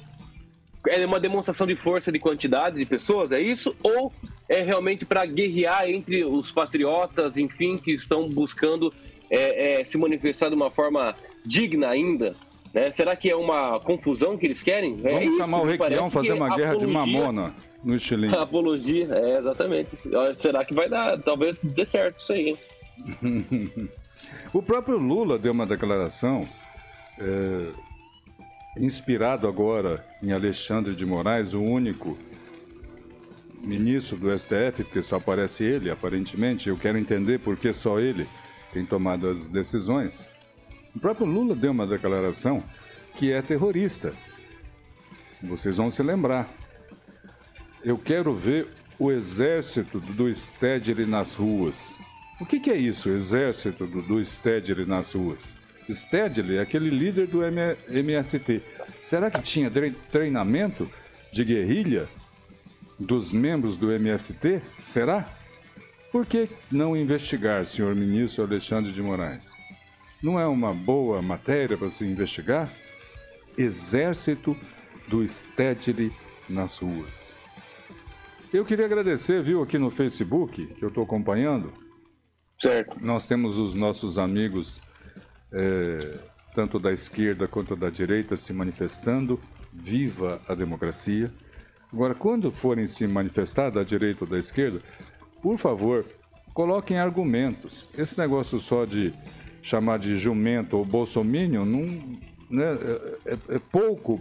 [0.86, 3.74] É uma demonstração de força de quantidade de pessoas, é isso?
[3.82, 4.12] Ou
[4.48, 8.92] é realmente para guerrear entre os patriotas, enfim, que estão buscando
[9.30, 11.14] é, é, se manifestar de uma forma
[11.46, 12.36] digna ainda?
[12.72, 12.90] Né?
[12.90, 14.96] Será que é uma confusão que eles querem?
[15.04, 17.54] É Vamos é chamar o Requião fazer uma guerra apologia, de mamona
[17.84, 18.34] no estilinho.
[18.38, 19.98] Apologia, é, exatamente.
[20.38, 21.18] Será que vai dar?
[21.20, 22.56] Talvez dê certo isso aí.
[24.52, 26.48] o próprio Lula deu uma declaração
[27.18, 27.68] é,
[28.78, 32.16] inspirado agora em Alexandre de Moraes, o único
[33.60, 36.68] ministro do STF, porque só aparece ele, aparentemente.
[36.68, 38.26] Eu quero entender por que só ele
[38.72, 40.31] tem tomado as decisões.
[40.94, 42.62] O próprio Lula deu uma declaração
[43.16, 44.12] que é terrorista.
[45.42, 46.48] Vocês vão se lembrar.
[47.82, 51.96] Eu quero ver o exército do Stedley nas ruas.
[52.40, 55.54] O que, que, é isso, exército do, do Stedley nas ruas?
[55.90, 58.62] Stedley é aquele líder do MST.
[59.00, 59.70] Será que tinha
[60.10, 60.88] treinamento
[61.32, 62.08] de guerrilha
[62.98, 64.62] dos membros do MST?
[64.78, 65.28] Será?
[66.12, 69.61] Por que não investigar, senhor ministro Alexandre de Moraes?
[70.22, 72.72] Não é uma boa matéria para se investigar?
[73.58, 74.56] Exército
[75.08, 76.12] do Stedley
[76.48, 77.34] nas ruas.
[78.52, 81.72] Eu queria agradecer, viu, aqui no Facebook, que eu estou acompanhando.
[82.60, 82.96] Certo.
[83.04, 84.80] Nós temos os nossos amigos,
[85.52, 86.18] é,
[86.54, 89.40] tanto da esquerda quanto da direita, se manifestando.
[89.72, 91.32] Viva a democracia.
[91.92, 94.80] Agora, quando forem se manifestar da direita ou da esquerda,
[95.42, 96.06] por favor,
[96.54, 97.88] coloquem argumentos.
[97.98, 99.12] Esse negócio só de
[99.62, 102.20] chamar de jumento ou bolsominion não,
[102.50, 102.64] né,
[103.24, 104.20] é, é, é pouco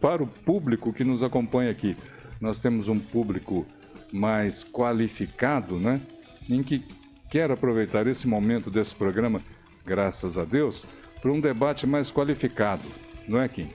[0.00, 1.96] para o público que nos acompanha aqui.
[2.40, 3.66] Nós temos um público
[4.10, 6.00] mais qualificado, né,
[6.48, 6.82] em que
[7.30, 9.42] quer aproveitar esse momento desse programa,
[9.84, 10.84] graças a Deus,
[11.20, 12.88] para um debate mais qualificado,
[13.28, 13.68] não é, Kim?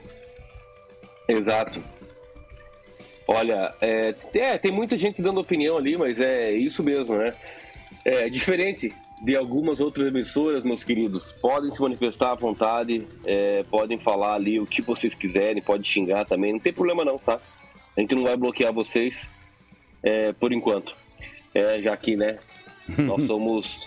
[1.28, 1.82] Exato.
[3.28, 7.34] Olha, é, é, tem muita gente dando opinião ali, mas é isso mesmo, né?
[8.04, 11.32] É diferente de algumas outras emissoras, meus queridos.
[11.40, 16.24] Podem se manifestar à vontade, é, podem falar ali o que vocês quiserem, pode xingar
[16.24, 17.40] também, não tem problema não, tá?
[17.96, 19.26] A gente não vai bloquear vocês
[20.02, 20.94] é, por enquanto.
[21.54, 22.38] É, já que, né,
[22.98, 23.86] nós somos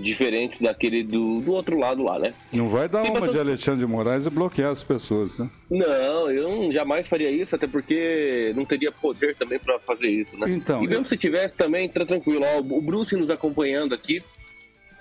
[0.00, 2.32] diferentes daquele do, do outro lado lá, né?
[2.52, 5.50] Não vai dar uma de Alexandre de Moraes e bloquear as pessoas, né?
[5.70, 10.38] Não, eu não, jamais faria isso, até porque não teria poder também para fazer isso,
[10.38, 10.50] né?
[10.50, 11.08] Então, e mesmo eu...
[11.08, 12.42] se tivesse também, tá tranquilo.
[12.44, 14.22] Ó, o Bruce nos acompanhando aqui,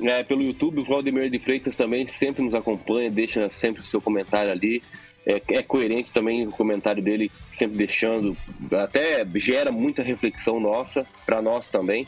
[0.02, 0.82] é, pelo YouTube.
[0.82, 4.82] O Claudemir de Freitas também sempre nos acompanha, deixa sempre o seu comentário ali.
[5.26, 8.36] É, é, coerente também o comentário dele, sempre deixando,
[8.72, 12.08] até gera muita reflexão nossa, para nós também.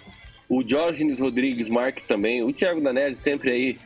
[0.50, 3.80] O Diógenes Rodrigues Marques também, o Thiago Danese sempre aí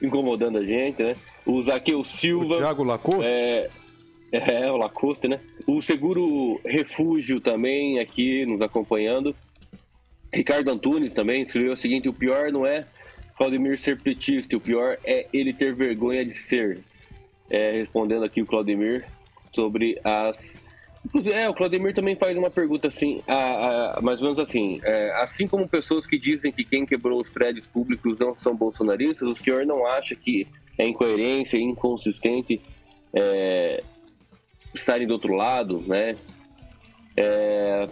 [0.00, 1.16] incomodando a gente, né?
[1.44, 2.54] O Zaqueu Silva.
[2.54, 3.30] O Thiago Lacoste?
[3.30, 3.68] É,
[4.32, 5.40] é, o Lacoste, né?
[5.66, 9.34] O Seguro Refúgio também aqui nos acompanhando.
[10.32, 12.86] Ricardo Antunes também escreveu o seguinte: o pior não é
[13.42, 16.78] Claudemir ser petista, o pior é ele ter vergonha de ser.
[17.50, 19.04] É, respondendo aqui o Claudemir
[19.52, 20.62] sobre as.
[21.32, 25.10] É, o Claudemir também faz uma pergunta assim, a, a, mais ou menos assim: é,
[25.20, 29.34] assim como pessoas que dizem que quem quebrou os prédios públicos não são bolsonaristas, o
[29.34, 30.46] senhor não acha que
[30.78, 32.62] é incoerência, inconsistente
[33.12, 33.82] é,
[34.72, 36.14] estarem do outro lado, né?
[37.16, 37.88] É,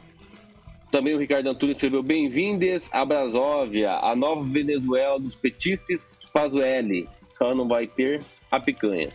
[0.91, 7.09] também o Ricardo Antunes escreveu: Bem-vindes a Brasóvia, a nova Venezuela dos petistas Pazuelli.
[7.29, 9.09] Só não vai ter a picanha.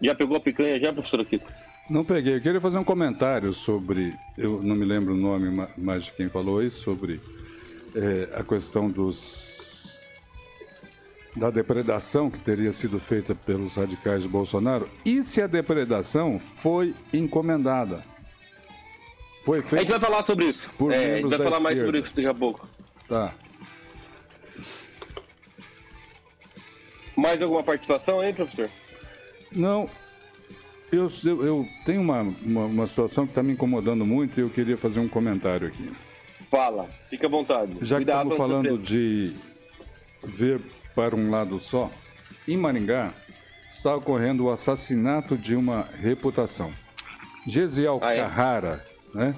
[0.00, 1.40] Já pegou a picanha já, professor aqui?
[1.88, 2.36] Não peguei.
[2.36, 4.14] Eu queria fazer um comentário sobre.
[4.36, 7.20] Eu não me lembro o nome mais de quem falou isso, sobre
[7.94, 10.00] é, a questão dos.
[11.36, 14.88] da depredação que teria sido feita pelos radicais de Bolsonaro.
[15.04, 18.02] E se a depredação foi encomendada?
[19.44, 19.74] Foi feito.
[19.74, 20.70] A gente vai falar sobre isso.
[20.90, 22.66] É, a gente vai falar mais sobre isso daqui a pouco.
[23.06, 23.34] Tá.
[27.14, 28.70] Mais alguma participação aí, professor?
[29.52, 29.88] Não.
[30.90, 34.48] Eu, eu, eu tenho uma, uma, uma situação que está me incomodando muito e eu
[34.48, 35.92] queria fazer um comentário aqui.
[36.50, 37.76] Fala, fica à vontade.
[37.82, 39.34] Já que estamos falando de
[40.22, 40.60] ver
[40.94, 41.90] para um lado só,
[42.46, 43.12] em Maringá
[43.68, 46.72] está ocorrendo o assassinato de uma reputação.
[47.46, 48.18] Gesiel ah, é?
[48.18, 49.34] Carrara né,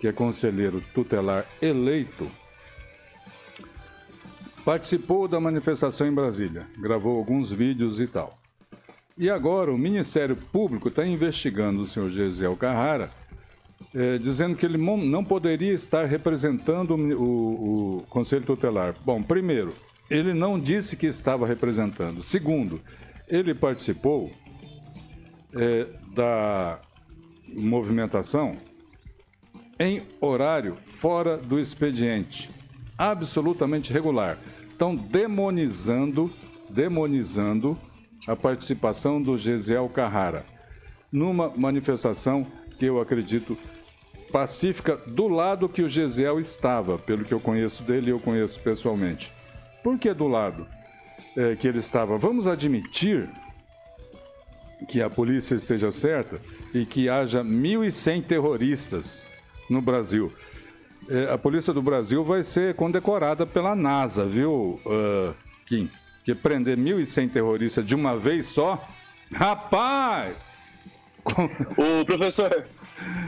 [0.00, 2.30] que é conselheiro tutelar eleito,
[4.64, 8.38] participou da manifestação em Brasília, gravou alguns vídeos e tal.
[9.16, 13.10] E agora o Ministério Público está investigando o senhor Gesiel Carrara,
[13.94, 18.94] é, dizendo que ele não poderia estar representando o, o Conselho Tutelar.
[19.04, 19.74] Bom, primeiro,
[20.08, 22.22] ele não disse que estava representando.
[22.22, 22.80] Segundo,
[23.26, 24.30] ele participou
[25.54, 26.80] é, da
[27.48, 28.56] movimentação
[29.78, 32.50] em horário fora do expediente,
[32.96, 34.38] absolutamente regular.
[34.70, 36.30] Estão demonizando,
[36.68, 37.78] demonizando
[38.26, 40.44] a participação do Gesiel Carrara
[41.10, 42.46] numa manifestação
[42.78, 43.56] que eu acredito
[44.30, 49.32] pacífica do lado que o Gesiel estava, pelo que eu conheço dele, eu conheço pessoalmente.
[49.82, 50.66] Por que do lado
[51.36, 52.18] é, que ele estava?
[52.18, 53.28] Vamos admitir
[54.86, 56.40] que a polícia esteja certa
[56.74, 59.24] e que haja 1.100 terroristas
[59.68, 60.32] no Brasil.
[61.08, 65.34] É, a polícia do Brasil vai ser condecorada pela NASA, viu, uh,
[65.66, 65.90] Kim?
[66.24, 68.86] Que prender 1.100 terroristas de uma vez só?
[69.32, 70.36] Rapaz!
[71.76, 72.64] O professor,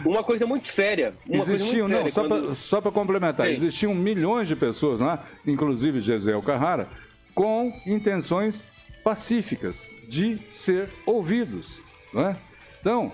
[0.05, 1.15] uma coisa muito séria.
[1.29, 3.53] Existiam, muito não, séria, só para complementar, Sim.
[3.53, 6.89] existiam milhões de pessoas lá, inclusive Gisele Carrara,
[7.35, 8.67] com intenções
[9.05, 11.83] pacíficas de ser ouvidos.
[12.13, 12.37] Não é?
[12.81, 13.13] Então,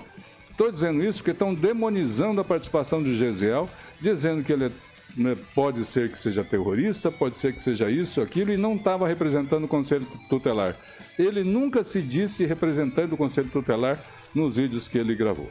[0.57, 3.69] estou dizendo isso porque estão demonizando a participação de Gesiel,
[4.01, 4.73] dizendo que ele
[5.15, 9.07] né, pode ser que seja terrorista, pode ser que seja isso, aquilo, e não estava
[9.07, 10.75] representando o Conselho Tutelar.
[11.19, 14.03] Ele nunca se disse representante do Conselho Tutelar
[14.35, 15.51] nos vídeos que ele gravou.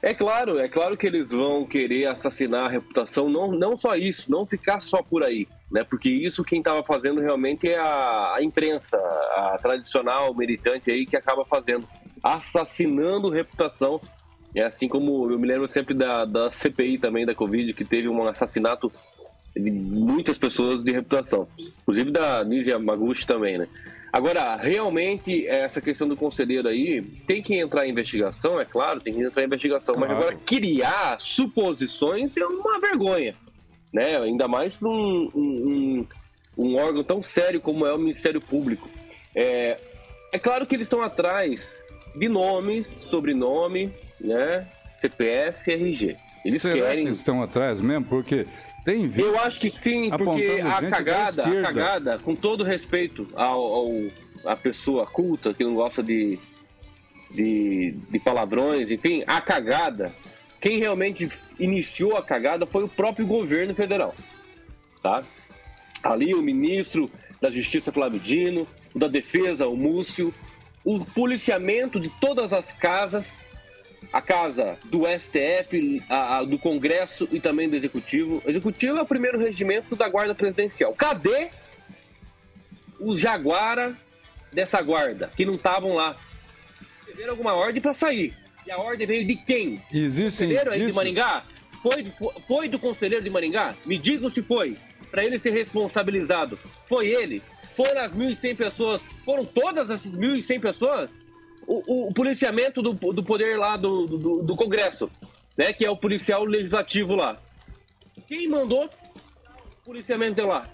[0.00, 4.30] É claro, é claro que eles vão querer assassinar a reputação, não, não só isso,
[4.30, 5.82] não ficar só por aí, né?
[5.82, 11.16] Porque isso quem estava fazendo realmente é a, a, imprensa, a tradicional militante aí que
[11.16, 11.88] acaba fazendo,
[12.22, 14.00] assassinando reputação.
[14.54, 18.08] É assim como eu me lembro sempre da, da CPI também da Covid, que teve
[18.08, 18.90] um assassinato
[19.54, 21.48] de muitas pessoas de reputação,
[21.82, 23.68] inclusive da Nízia Maguchi também, né?
[24.12, 29.12] Agora, realmente, essa questão do conselheiro aí tem que entrar em investigação, é claro, tem
[29.12, 30.14] que entrar em investigação, claro.
[30.14, 33.34] mas agora criar suposições é uma vergonha,
[33.92, 34.16] né?
[34.18, 36.06] Ainda mais para um, um,
[36.56, 38.88] um, órgão tão sério como é o Ministério Público.
[39.34, 39.78] É,
[40.32, 41.77] é claro que eles estão atrás
[42.18, 44.66] de nomes, sobrenome, né?
[44.98, 46.16] CPF, RG.
[46.44, 47.04] Eles Será querem.
[47.04, 48.04] Que estão atrás mesmo?
[48.06, 48.46] Porque
[48.84, 49.26] tem vídeo.
[49.26, 53.92] Eu acho que sim, porque a cagada, a cagada, com todo respeito ao, ao,
[54.44, 56.38] a pessoa culta que não gosta de,
[57.30, 60.12] de, de palavrões, enfim, a cagada,
[60.60, 61.28] quem realmente
[61.58, 64.14] iniciou a cagada foi o próprio governo federal,
[65.02, 65.22] tá?
[66.02, 70.32] Ali o ministro da Justiça Flávio Dino, o da Defesa, o Múcio,
[70.88, 73.44] o policiamento de todas as casas
[74.10, 78.42] a casa do STF, a, a, do Congresso e também do Executivo.
[78.42, 80.94] O Executivo é o primeiro regimento da Guarda Presidencial.
[80.94, 81.50] Cadê
[82.98, 83.94] os Jaguara
[84.50, 86.16] dessa guarda que não estavam lá?
[87.04, 88.34] Receberam alguma ordem para sair.
[88.66, 89.82] E a ordem veio de quem?
[89.92, 91.44] Existem Conselheiro aí de Maringá?
[91.82, 92.12] Foi,
[92.46, 93.74] foi do conselheiro de Maringá?
[93.84, 94.78] Me digam se foi.
[95.10, 96.58] Para ele ser responsabilizado.
[96.88, 97.42] Foi ele?
[97.78, 99.02] Foram as 1.100 pessoas?
[99.24, 101.10] Foram todas essas 1.100 pessoas?
[101.68, 105.10] o, o policiamento do, do poder lá do, do, do, Congresso,
[105.56, 105.70] né?
[105.70, 107.38] Que é o policial legislativo lá.
[108.26, 110.66] Quem mandou o policiamento lá?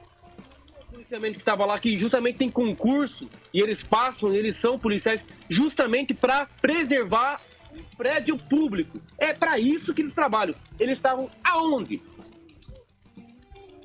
[0.89, 5.25] O policiamento que estava lá, que justamente tem concurso, e eles passam, eles são policiais,
[5.49, 7.41] justamente para preservar
[7.73, 9.01] o prédio público.
[9.19, 10.55] É para isso que eles trabalham.
[10.79, 12.01] Eles estavam aonde?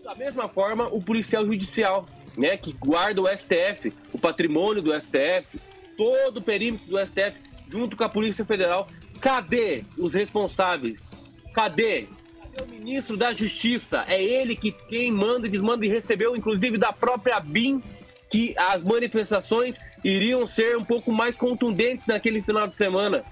[0.04, 2.06] Da mesma forma, o policial judicial,
[2.38, 5.60] né, que guarda o STF, o patrimônio do STF,
[5.98, 7.38] todo o perímetro do STF,
[7.70, 8.88] junto com a Polícia Federal.
[9.20, 11.04] Cadê os responsáveis?
[11.54, 12.08] Cadê?
[12.42, 14.06] Cadê o ministro da Justiça?
[14.08, 17.82] É ele que quem manda e desmanda e recebeu, inclusive, da própria BIM,
[18.32, 23.24] que as manifestações iriam ser um pouco mais contundentes naquele final de semana.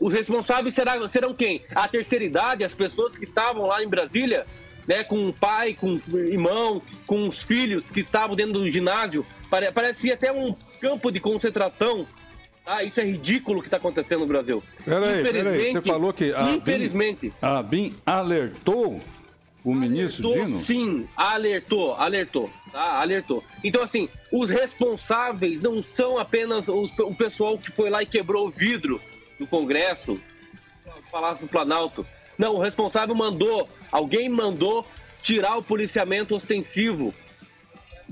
[0.00, 1.62] Os responsáveis será, serão quem?
[1.74, 4.46] A terceira idade, as pessoas que estavam lá em Brasília,
[4.86, 9.24] né, com o pai, com o irmão, com os filhos que estavam dentro do ginásio.
[9.74, 12.06] Parecia até um campo de concentração.
[12.64, 14.62] Ah, isso é ridículo o que está acontecendo no Brasil.
[14.84, 19.00] Peraí, peraí, você falou que a infelizmente, a BIM alertou
[19.64, 20.60] o ministro alertou, Dino?
[20.60, 23.00] Sim, alertou, alertou, tá?
[23.00, 23.44] Alertou.
[23.62, 28.48] Então, assim, os responsáveis não são apenas os, o pessoal que foi lá e quebrou
[28.48, 29.00] o vidro
[29.38, 30.14] do Congresso,
[30.84, 32.04] do Palácio do Planalto.
[32.42, 34.84] Não, o responsável mandou, alguém mandou
[35.22, 37.14] tirar o policiamento ostensivo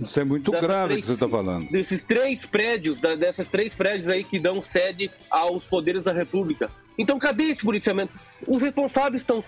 [0.03, 1.69] isso é muito grave três, que você está falando.
[1.71, 6.71] Desses três prédios, dessas três prédios aí que dão sede aos poderes da República.
[6.97, 8.13] Então, cadê esse policiamento?
[8.47, 9.45] Os responsáveis estão.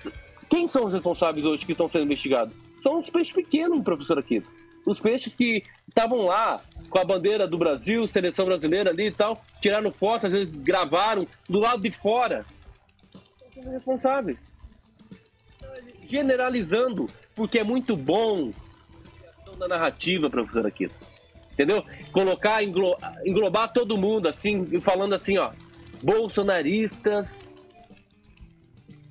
[0.51, 2.55] Quem são os responsáveis hoje que estão sendo investigados?
[2.83, 4.45] São os peixes pequenos, professor Aquino.
[4.85, 6.61] Os peixes que estavam lá
[6.91, 11.27] com a bandeira do Brasil, seleção brasileira ali e tal, tiraram foto, às vezes gravaram
[11.49, 12.45] do lado de fora.
[13.55, 14.37] São responsáveis.
[16.13, 18.53] Generalizando, porque é muito bom
[19.59, 20.91] da narrativa, professor aqui.
[21.53, 21.85] Entendeu?
[22.13, 25.53] Colocar, englo, englobar todo mundo, assim, falando assim, ó,
[26.03, 27.37] bolsonaristas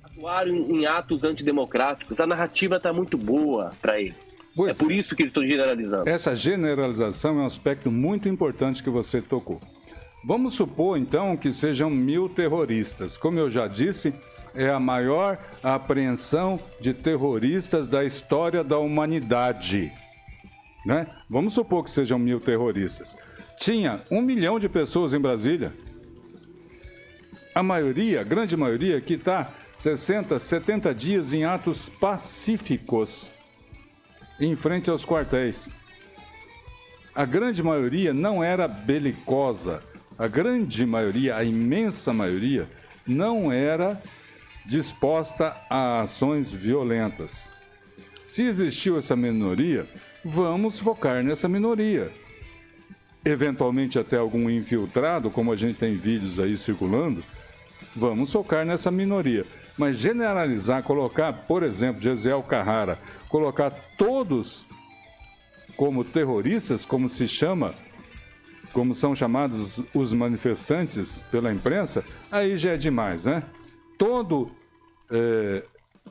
[0.02, 2.20] atuaram em, atos antidemocráticos.
[2.20, 4.14] A narrativa está muito boa para eles.
[4.54, 6.08] Pois é por isso que eles estão generalizando.
[6.08, 9.60] Essa generalização é um aspecto muito importante que você tocou.
[10.24, 13.16] Vamos supor, então, que sejam mil terroristas.
[13.16, 14.14] Como eu já disse,
[14.54, 19.92] é a maior apreensão de terroristas da história da humanidade.
[20.84, 21.06] Né?
[21.28, 23.16] Vamos supor que sejam mil terroristas.
[23.58, 25.72] Tinha um milhão de pessoas em Brasília.
[27.54, 33.30] A maioria, a grande maioria, que está 60, 70 dias em atos pacíficos
[34.40, 35.74] em frente aos quartéis.
[37.14, 39.80] A grande maioria não era belicosa.
[40.18, 42.68] A grande maioria, a imensa maioria,
[43.06, 44.00] não era
[44.64, 47.50] disposta a ações violentas.
[48.24, 49.86] Se existiu essa minoria,
[50.24, 52.10] vamos focar nessa minoria.
[53.24, 57.22] Eventualmente até algum infiltrado, como a gente tem vídeos aí circulando,
[57.94, 59.46] vamos focar nessa minoria.
[59.76, 62.98] Mas generalizar, colocar, por exemplo, Gesiel Carrara,
[63.28, 64.66] colocar todos
[65.76, 67.74] como terroristas, como se chama,
[68.72, 73.42] como são chamados os manifestantes pela imprensa, aí já é demais, né?
[74.02, 74.50] Todo,
[75.12, 75.62] é,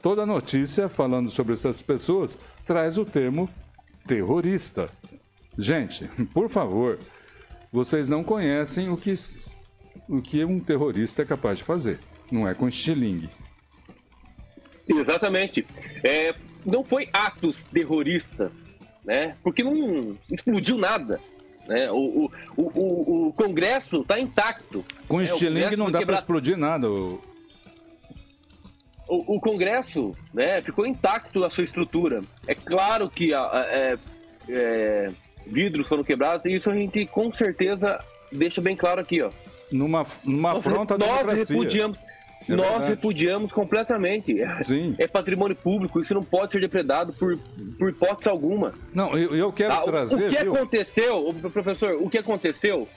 [0.02, 3.50] toda notícia falando sobre essas pessoas traz o termo
[4.08, 4.89] terrorista.
[5.58, 7.00] Gente, por favor,
[7.70, 9.14] vocês não conhecem o que,
[10.08, 12.00] o que um terrorista é capaz de fazer.
[12.32, 13.30] Não é com estilingue.
[14.88, 15.68] Exatamente.
[16.02, 16.34] É,
[16.66, 18.66] não foi atos terroristas,
[19.04, 19.36] né?
[19.44, 21.20] Porque não explodiu nada.
[21.68, 21.92] Né?
[21.92, 24.82] O, o, o, o Congresso está intacto.
[25.10, 25.26] Com né?
[25.26, 26.06] estilingue não dá quebrar...
[26.06, 26.89] para explodir nada.
[26.89, 27.30] O...
[29.12, 32.22] O, o, Congresso né, ficou intacto a sua estrutura.
[32.47, 33.97] É claro que a, a, é,
[34.47, 35.09] é,
[35.45, 38.01] vidros foram quebrados e isso a gente com certeza
[38.32, 39.22] deixa bem claro aqui.
[39.22, 39.30] Ó.
[39.70, 41.97] Numa, numa nós, afronta nós repudiamos,
[42.47, 42.89] é nós verdade.
[42.91, 44.41] repudiamos completamente.
[44.41, 44.95] É, Sim.
[44.97, 47.38] É patrimônio público, isso não pode ser depredado por,
[47.78, 48.74] por hipótese alguma.
[48.93, 49.84] Não, eu, eu quero tá?
[49.84, 50.28] trazer.
[50.28, 50.55] O que viu?
[50.55, 52.88] aconteceu, professor, o que aconteceu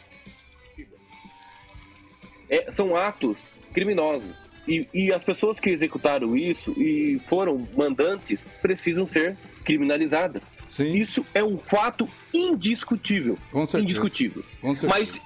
[2.49, 3.37] é, são atos
[3.73, 4.44] criminosos.
[4.67, 10.43] E, e, as pessoas que executaram isso e foram mandantes precisam ser criminalizadas.
[10.71, 10.95] Sim.
[10.95, 13.39] Isso é um fato indiscutível.
[13.53, 13.85] Com certeza.
[13.85, 14.45] Indiscutível.
[14.61, 14.99] Com certeza.
[14.99, 15.21] Mas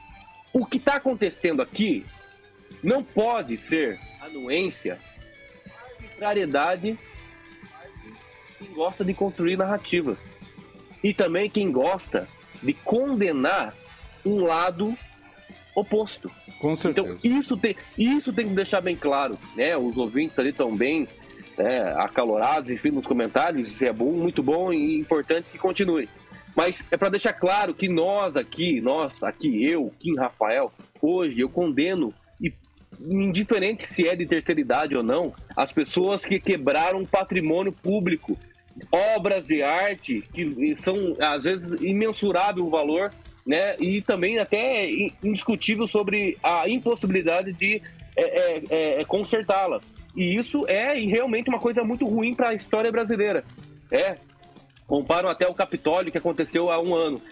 [0.53, 2.05] o que está acontecendo aqui
[2.83, 4.99] não pode ser anuência,
[5.97, 6.99] arbitrariedade
[8.59, 10.19] quem gosta de construir narrativas.
[11.03, 12.29] E também quem gosta
[12.61, 13.73] de condenar
[14.25, 14.97] um lado
[15.79, 16.31] oposto.
[16.61, 17.07] Com certeza.
[17.07, 19.77] Então, isso tem, isso tem que deixar bem claro, né?
[19.77, 21.09] Os ouvintes ali estão bem
[21.59, 26.09] né, acalorados, enfim, nos comentários, isso é bom, muito bom e importante que continue.
[26.57, 31.49] Mas é para deixar claro que nós aqui, nós aqui, eu, Kim Rafael, hoje eu
[31.49, 32.53] condeno, e
[33.01, 38.37] indiferente se é de terceira idade ou não, as pessoas que quebraram patrimônio público,
[39.17, 43.13] obras de arte que são às vezes imensurável o valor
[43.49, 43.77] né?
[43.81, 44.87] E também até
[45.25, 47.81] indiscutível sobre a impossibilidade de
[48.15, 49.83] é, é, é, é, consertá-las.
[50.15, 53.43] E isso é realmente uma coisa muito ruim para a história brasileira.
[53.91, 54.19] É.
[54.87, 57.23] Comparam até o Capitólio que aconteceu há um ano,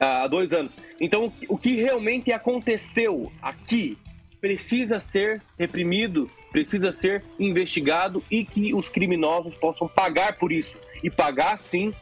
[0.00, 0.72] há dois anos.
[0.98, 3.98] Então, o que realmente aconteceu aqui
[4.40, 10.72] precisa ser reprimido, precisa ser investigado e que os criminosos possam pagar por isso.
[11.02, 11.92] E pagar, sim,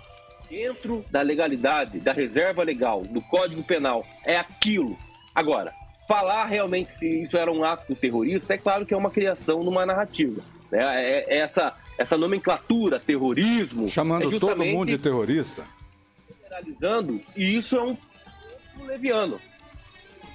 [0.54, 4.96] dentro da legalidade, da reserva legal, do Código Penal, é aquilo.
[5.34, 5.72] Agora,
[6.06, 9.84] falar realmente se isso era um ato terrorista, é claro que é uma criação numa
[9.84, 10.42] narrativa.
[10.70, 10.78] Né?
[10.80, 13.88] É, é essa, essa nomenclatura, terrorismo.
[13.88, 15.64] Chamando é todo mundo de terrorista.
[16.44, 19.40] Generalizando, e isso é um pouco leviano.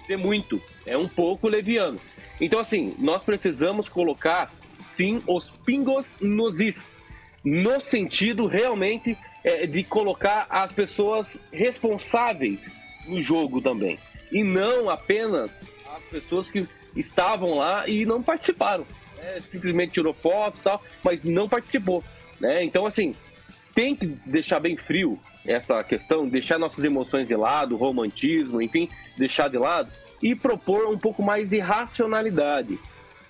[0.09, 1.97] É muito, é um pouco leviano.
[2.41, 4.51] Então, assim, nós precisamos colocar,
[4.85, 6.97] sim, os pingos nos is,
[7.41, 12.59] no sentido realmente é, de colocar as pessoas responsáveis
[13.07, 13.99] no jogo também.
[14.31, 15.49] E não apenas
[15.95, 18.85] as pessoas que estavam lá e não participaram.
[19.17, 19.41] Né?
[19.47, 22.03] Simplesmente tirou foto e tal, mas não participou.
[22.39, 22.63] Né?
[22.63, 23.15] Então, assim,
[23.73, 29.47] tem que deixar bem frio essa questão, deixar nossas emoções de lado, romantismo, enfim, deixar
[29.49, 32.77] de lado e propor um pouco mais de racionalidade.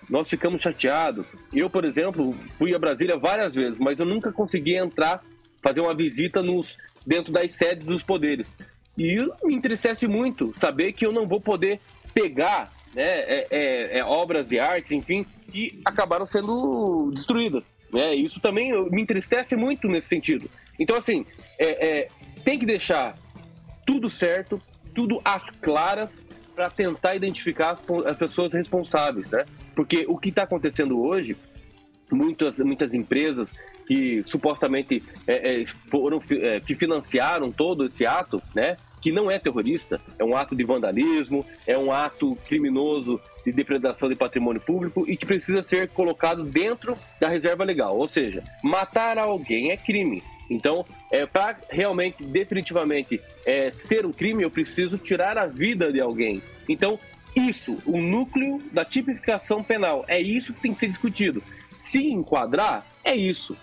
[0.10, 1.28] Nós ficamos chateados.
[1.54, 5.24] Eu, por exemplo, fui a Brasília várias vezes, mas eu nunca consegui entrar
[5.62, 8.48] fazer uma visita nos, dentro das sedes dos poderes.
[8.98, 11.80] E me entristece muito saber que eu não vou poder
[12.14, 17.64] pegar né, é, é, é, obras de arte, enfim, que acabaram sendo destruídas.
[17.92, 18.14] Né?
[18.16, 20.50] Isso também me entristece muito nesse sentido.
[20.78, 21.26] Então, assim,
[21.58, 22.08] é, é,
[22.44, 23.16] tem que deixar
[23.86, 24.62] tudo certo,
[24.94, 26.12] tudo às claras,
[26.56, 29.46] para tentar identificar as, as, pessoas responsáveis, né?
[29.74, 31.38] Porque o que está acontecendo hoje,
[32.12, 33.50] muitas, muitas empresas
[33.90, 38.78] que supostamente é, foram, que financiaram todo esse ato, né?
[39.02, 44.08] que não é terrorista, é um ato de vandalismo, é um ato criminoso de depredação
[44.08, 47.98] de patrimônio público e que precisa ser colocado dentro da reserva legal.
[47.98, 50.22] Ou seja, matar alguém é crime.
[50.52, 56.00] Então, é, para realmente, definitivamente, é, ser um crime, eu preciso tirar a vida de
[56.00, 56.44] alguém.
[56.68, 57.00] Então,
[57.36, 61.42] isso, o núcleo da tipificação penal, é isso que tem que ser discutido.
[61.78, 63.56] Se enquadrar, é isso.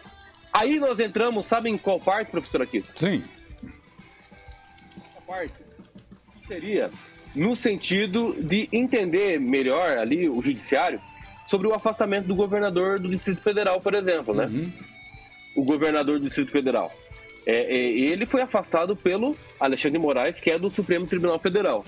[0.59, 2.85] Aí nós entramos, sabe em qual parte, professor aqui?
[2.95, 3.23] Sim
[5.27, 5.55] parte
[6.47, 6.91] seria
[7.35, 11.01] no sentido de entender melhor ali o judiciário
[11.47, 14.47] sobre o afastamento do governador do Distrito Federal, por exemplo, né?
[14.47, 14.73] Uhum.
[15.55, 16.91] O governador do Distrito Federal.
[17.45, 21.85] É, é, ele foi afastado pelo Alexandre Moraes, que é do Supremo Tribunal Federal.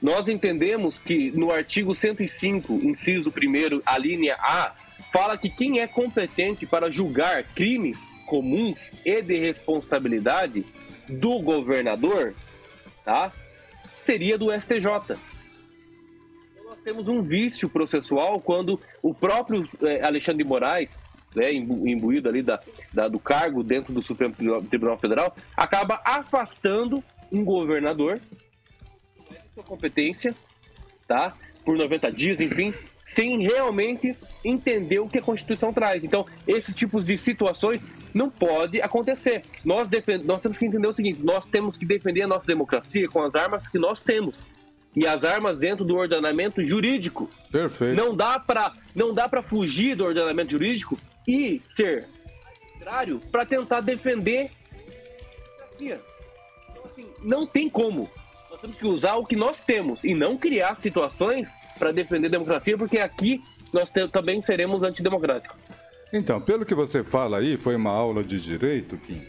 [0.00, 4.74] Nós entendemos que no artigo 105, inciso 1 a linha A,
[5.12, 10.64] fala que quem é competente para julgar crimes comuns e de responsabilidade
[11.08, 12.34] do governador
[13.06, 13.32] tá?
[14.02, 15.16] Seria do STJ.
[16.50, 20.98] Então, nós temos um vício processual quando o próprio é, Alexandre de Moraes,
[21.34, 22.60] né, imbuído ali da,
[22.92, 24.34] da, do cargo dentro do Supremo
[24.68, 28.20] Tribunal Federal, acaba afastando um governador
[29.30, 30.34] de sua competência,
[31.06, 31.36] tá?
[31.64, 32.74] Por 90 dias, enfim,
[33.06, 36.02] sem realmente entender o que a Constituição traz.
[36.02, 37.80] Então, esses tipos de situações
[38.12, 39.44] não pode acontecer.
[39.64, 39.88] Nós,
[40.24, 43.32] nós temos que entender o seguinte: nós temos que defender a nossa democracia com as
[43.36, 44.34] armas que nós temos.
[44.96, 47.30] E as armas dentro do ordenamento jurídico.
[47.52, 47.94] Perfeito.
[47.94, 50.98] Não dá para não dá para fugir do ordenamento jurídico
[51.28, 52.08] e ser
[52.72, 56.00] contrário para tentar defender a democracia.
[56.70, 58.10] Então, assim, não tem como.
[58.50, 61.48] Nós temos que usar o que nós temos e não criar situações
[61.78, 65.56] para defender a democracia, porque aqui nós também seremos antidemocráticos.
[66.12, 69.22] Então, pelo que você fala aí, foi uma aula de direito, Kim.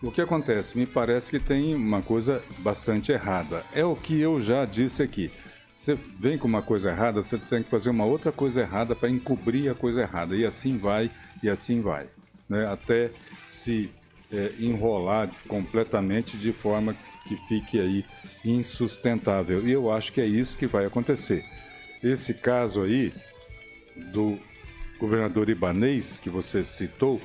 [0.00, 0.78] O que acontece?
[0.78, 3.64] Me parece que tem uma coisa bastante errada.
[3.72, 5.30] É o que eu já disse aqui.
[5.74, 9.10] Você vem com uma coisa errada, você tem que fazer uma outra coisa errada para
[9.10, 10.36] encobrir a coisa errada.
[10.36, 11.10] E assim vai,
[11.42, 12.06] e assim vai.
[12.48, 12.66] Né?
[12.66, 13.10] Até
[13.46, 13.90] se
[14.32, 16.96] é, enrolar completamente de forma
[17.28, 18.04] que fique aí
[18.44, 19.66] insustentável.
[19.66, 21.44] E eu acho que é isso que vai acontecer.
[22.02, 23.12] Esse caso aí
[24.12, 24.38] do
[24.98, 27.20] governador Ibanês, que você citou,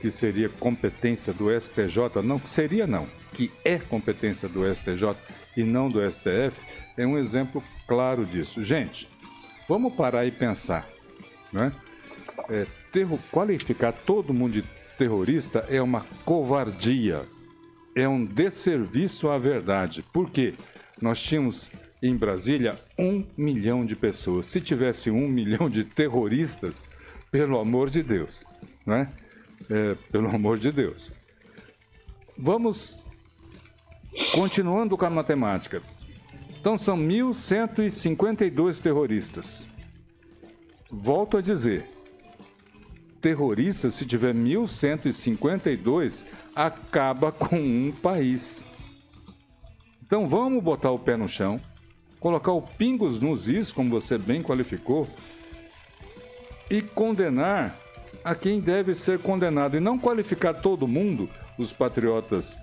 [0.00, 5.16] que seria competência do STJ, não seria não, que é competência do STJ
[5.56, 6.60] e não do STF,
[6.96, 8.62] é um exemplo claro disso.
[8.62, 9.08] Gente,
[9.68, 10.88] vamos parar e pensar,
[11.52, 11.72] né?
[12.48, 12.66] É,
[13.30, 14.64] qualificar todo mundo de
[14.96, 17.26] terrorista é uma covardia,
[18.00, 20.02] é um desserviço à verdade.
[20.12, 20.54] Por quê?
[21.00, 21.70] Nós tínhamos
[22.02, 24.46] em Brasília um milhão de pessoas.
[24.46, 26.88] Se tivesse um milhão de terroristas,
[27.30, 28.44] pelo amor de Deus,
[28.86, 29.12] né?
[29.68, 31.12] É, pelo amor de Deus.
[32.36, 33.02] Vamos
[34.32, 35.82] continuando com a matemática.
[36.60, 39.66] Então são 1.152 terroristas.
[40.90, 41.84] Volto a dizer,
[43.20, 48.64] terroristas, se tiver 1.152, acaba com um país.
[50.04, 51.60] Então vamos botar o pé no chão,
[52.18, 55.08] colocar o pingos nos is, como você bem qualificou,
[56.70, 57.78] e condenar
[58.24, 62.58] a quem deve ser condenado e não qualificar todo mundo, os patriotas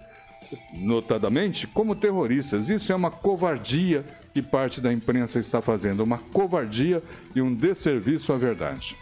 [0.73, 2.69] notadamente, como terroristas.
[2.69, 7.01] Isso é uma covardia que parte da imprensa está fazendo, uma covardia
[7.33, 8.97] e um desserviço à verdade.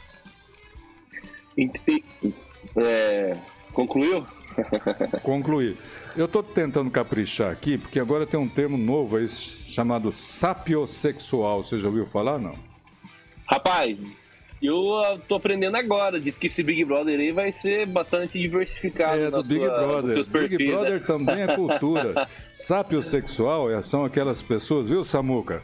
[2.75, 3.37] É,
[3.73, 4.25] concluiu?
[5.23, 5.77] Concluí.
[6.15, 11.63] Eu estou tentando caprichar aqui, porque agora tem um termo novo aí chamado sapiosexual.
[11.63, 12.55] Você já ouviu falar, não?
[13.45, 13.97] Rapaz,
[14.61, 16.19] eu tô aprendendo agora.
[16.19, 19.21] Diz que esse Big Brother aí vai ser bastante diversificado.
[19.21, 20.25] É, do Big sua, Brother.
[20.25, 20.71] Big né?
[20.71, 20.99] Brother né?
[21.05, 22.27] também é cultura.
[22.53, 25.61] Sápio sexual é, são aquelas pessoas, viu, Samuca?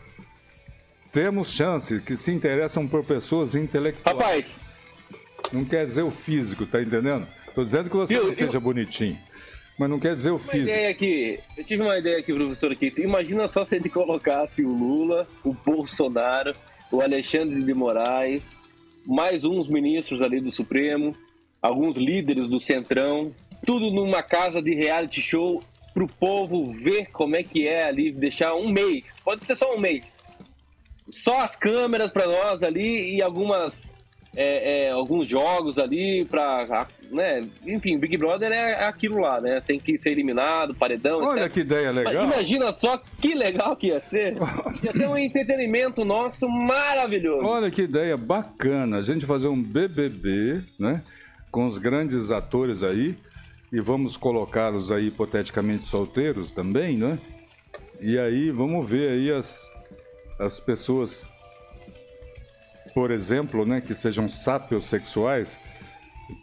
[1.12, 4.18] Temos chance que se interessam por pessoas intelectuais.
[4.18, 4.69] Rapaz!
[5.52, 7.28] Não quer dizer o físico, tá entendendo?
[7.56, 8.62] Tô dizendo que você eu, não seja eu...
[8.62, 9.18] bonitinho.
[9.78, 10.70] Mas não quer dizer o físico.
[10.70, 12.72] Ideia aqui, eu tive uma ideia aqui, professor.
[12.72, 12.94] Aqui.
[12.98, 16.54] Imagina só se a gente colocasse o Lula, o Bolsonaro,
[16.92, 18.44] o Alexandre de Moraes,
[19.06, 21.16] mais uns ministros ali do Supremo,
[21.62, 23.34] alguns líderes do Centrão,
[23.66, 25.64] tudo numa casa de reality show
[25.94, 29.76] para o povo ver como é que é ali, deixar um mês, pode ser só
[29.76, 30.16] um mês,
[31.12, 33.92] só as câmeras para nós ali e algumas
[34.36, 37.48] é, é, alguns jogos ali para né?
[37.66, 39.62] Enfim, Big Brother é aquilo lá, né?
[39.66, 41.22] Tem que ser eliminado, paredão.
[41.24, 41.54] Olha etc.
[41.54, 42.14] que ideia legal.
[42.14, 44.36] Mas imagina só que legal que ia ser.
[44.84, 47.46] Ia ser um entretenimento nosso maravilhoso.
[47.46, 48.98] Olha que ideia bacana.
[48.98, 51.02] A gente fazer um BBB, né?
[51.52, 53.16] Com os grandes atores aí.
[53.72, 57.20] E vamos colocá-los aí hipoteticamente solteiros também, né?
[58.02, 59.70] E aí vamos ver aí as,
[60.40, 61.28] as pessoas,
[62.94, 63.82] por exemplo, né?
[63.82, 65.60] Que sejam sapiosexuais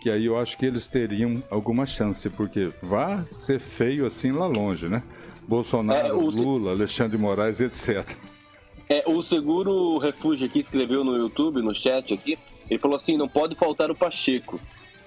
[0.01, 4.47] que aí eu acho que eles teriam alguma chance, porque vá ser feio assim lá
[4.47, 5.03] longe, né?
[5.47, 8.05] Bolsonaro, é, Lula, Alexandre Moraes, etc.
[8.89, 12.37] É, o Seguro Refúgio aqui escreveu no YouTube, no chat aqui,
[12.69, 14.61] ele falou assim, não pode faltar o Pacheco.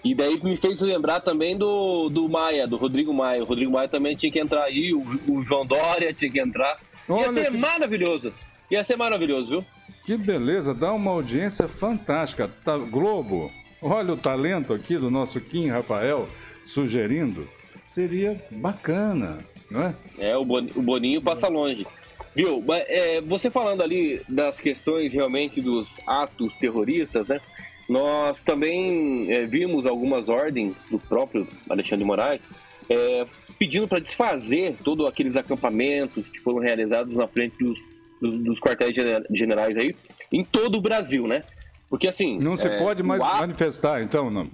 [0.04, 3.44] E daí me fez lembrar também do, do Maia, do Rodrigo Maia.
[3.44, 6.80] O Rodrigo Maia também tinha que entrar aí, o, o João Dória tinha que entrar.
[7.08, 7.58] Olha Ia ser que...
[7.58, 8.34] maravilhoso.
[8.72, 9.66] Ia ser maravilhoso, viu?
[10.06, 12.50] Que beleza, dá uma audiência fantástica.
[12.64, 16.28] Tá, Globo, Olha o talento aqui do nosso Kim Rafael
[16.66, 17.48] sugerindo.
[17.88, 19.40] Seria bacana,
[19.72, 19.96] não é?
[20.18, 21.88] É, o Boninho passa longe.
[22.36, 27.40] Viu, é, você falando ali das questões realmente dos atos terroristas, né?
[27.88, 32.42] Nós também é, vimos algumas ordens do próprio Alexandre Moraes
[32.90, 33.26] é,
[33.58, 37.80] pedindo para desfazer todos aqueles acampamentos que foram realizados na frente dos,
[38.22, 38.96] dos, dos quartéis
[39.32, 39.96] generais aí
[40.32, 41.44] em todo o Brasil, né?
[41.90, 42.38] Porque assim.
[42.40, 43.38] Não se é, pode mais ato...
[43.40, 44.50] manifestar, então, não?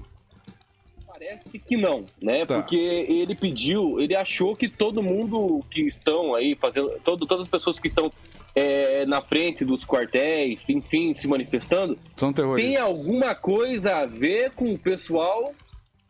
[1.08, 2.46] Parece que não, né?
[2.46, 2.56] Tá.
[2.62, 6.92] Porque ele pediu, ele achou que todo mundo que estão aí fazendo.
[7.04, 8.12] Todo, todas as pessoas que estão
[8.56, 12.72] é, na frente dos quartéis, enfim, se manifestando, São terroristas.
[12.72, 15.54] tem alguma coisa a ver com o pessoal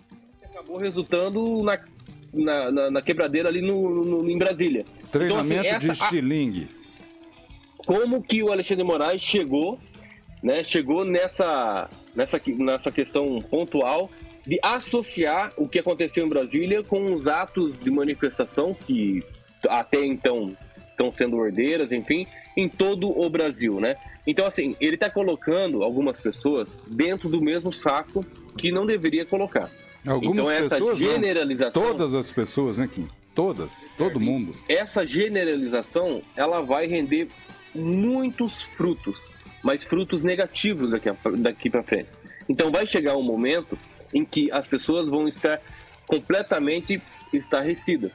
[0.10, 1.80] que acabou resultando na,
[2.32, 4.86] na, na, na quebradeira ali no, no, em Brasília.
[5.12, 6.68] Treinamento então, assim, essa, de estilingue.
[7.86, 9.80] Como que o Alexandre Moraes chegou
[10.46, 14.12] né, chegou nessa, nessa, nessa questão pontual
[14.46, 19.24] de associar o que aconteceu em Brasília com os atos de manifestação que
[19.68, 20.56] até então
[20.92, 23.98] estão sendo ordeiras, enfim, em todo o Brasil, né?
[24.28, 28.24] Então, assim, ele está colocando algumas pessoas dentro do mesmo saco
[28.56, 29.72] que não deveria colocar.
[30.06, 31.82] Algumas então, essa pessoas, generalização...
[31.82, 31.92] Não.
[31.92, 33.08] Todas as pessoas, né, Kim?
[33.34, 34.56] Todas, todo mundo.
[34.70, 37.28] Essa generalização, ela vai render
[37.76, 39.16] muitos frutos
[39.66, 42.08] mas frutos negativos daqui, daqui para frente.
[42.48, 43.76] Então vai chegar um momento
[44.14, 45.60] em que as pessoas vão estar
[46.06, 47.02] completamente
[47.34, 48.12] estarrecidas.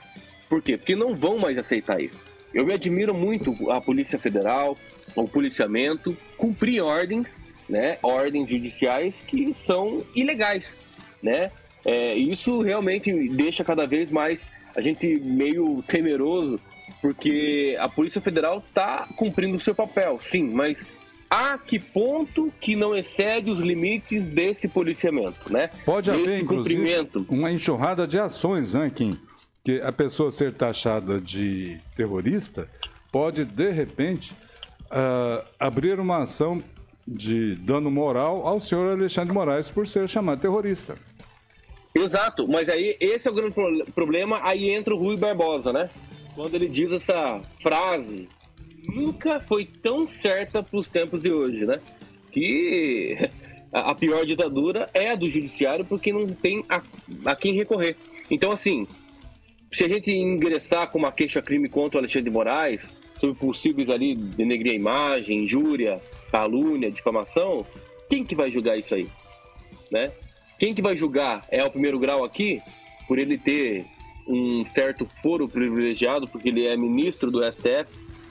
[0.48, 0.76] Por quê?
[0.76, 2.16] Porque não vão mais aceitar isso.
[2.54, 4.78] Eu me admiro muito a Polícia Federal,
[5.16, 10.78] o policiamento, cumprir ordens, né, ordens judiciais que são ilegais,
[11.20, 11.50] né?
[11.84, 14.46] É, isso realmente deixa cada vez mais
[14.76, 16.60] a gente meio temeroso,
[17.00, 20.84] porque a Polícia Federal está cumprindo o seu papel, sim, mas
[21.30, 25.70] a que ponto que não excede os limites desse policiamento, né?
[25.84, 27.24] Pode haver, Desse cumprimento.
[27.28, 29.16] uma enxurrada de ações, né, Kim?
[29.64, 32.68] Que a pessoa ser taxada de terrorista
[33.12, 34.32] pode, de repente,
[34.90, 36.62] uh, abrir uma ação
[37.06, 40.96] de dano moral ao senhor Alexandre Moraes por ser chamado terrorista.
[41.94, 43.54] Exato, mas aí esse é o grande
[43.94, 45.90] problema, aí entra o Rui Barbosa, né?
[46.34, 48.28] Quando ele diz essa frase
[48.86, 51.80] nunca foi tão certa para os tempos de hoje, né?
[52.32, 53.16] Que
[53.72, 56.82] a pior ditadura é a do judiciário porque não tem a,
[57.26, 57.96] a quem recorrer.
[58.30, 58.86] Então, assim,
[59.70, 64.14] se a gente ingressar com uma queixa-crime contra o Alexandre de Moraes, sobre possíveis ali
[64.14, 66.00] denegrir a imagem, injúria,
[66.30, 67.66] calúnia, difamação,
[68.08, 69.06] quem que vai julgar isso aí?
[69.90, 70.10] Né?
[70.58, 72.60] Quem que vai julgar é o primeiro grau aqui,
[73.06, 73.84] por ele ter
[74.26, 77.86] um certo foro privilegiado, porque ele é ministro do STF,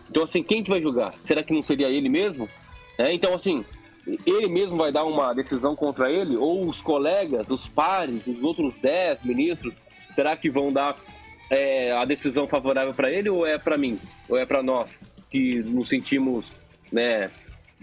[0.10, 1.14] então, assim, quem que vai julgar?
[1.24, 2.50] Será que não seria ele mesmo?
[2.98, 3.64] É, então, assim,
[4.26, 6.36] ele mesmo vai dar uma decisão contra ele?
[6.36, 9.74] Ou os colegas, os pares, os outros 10 ministros,
[10.16, 10.98] será que vão dar
[11.50, 14.00] é, a decisão favorável para ele ou é para mim?
[14.28, 16.46] Ou é para nós que nos sentimos,
[16.92, 17.30] né,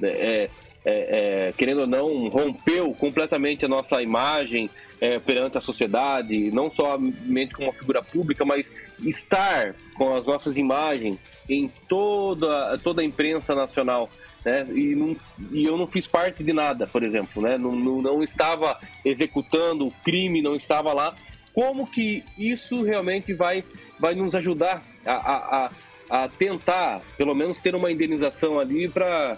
[0.02, 0.50] é,
[0.86, 4.70] é, é, querendo ou não, rompeu completamente a nossa imagem
[5.00, 8.70] é, perante a sociedade, não somente como figura pública, mas
[9.00, 11.18] estar com as nossas imagens
[11.50, 14.08] em toda, toda a imprensa nacional.
[14.44, 14.64] Né?
[14.70, 15.16] E, não,
[15.50, 17.58] e eu não fiz parte de nada, por exemplo, né?
[17.58, 21.16] não, não, não estava executando o crime, não estava lá.
[21.52, 23.64] Como que isso realmente vai,
[23.98, 25.70] vai nos ajudar a, a,
[26.10, 29.36] a, a tentar, pelo menos, ter uma indenização ali para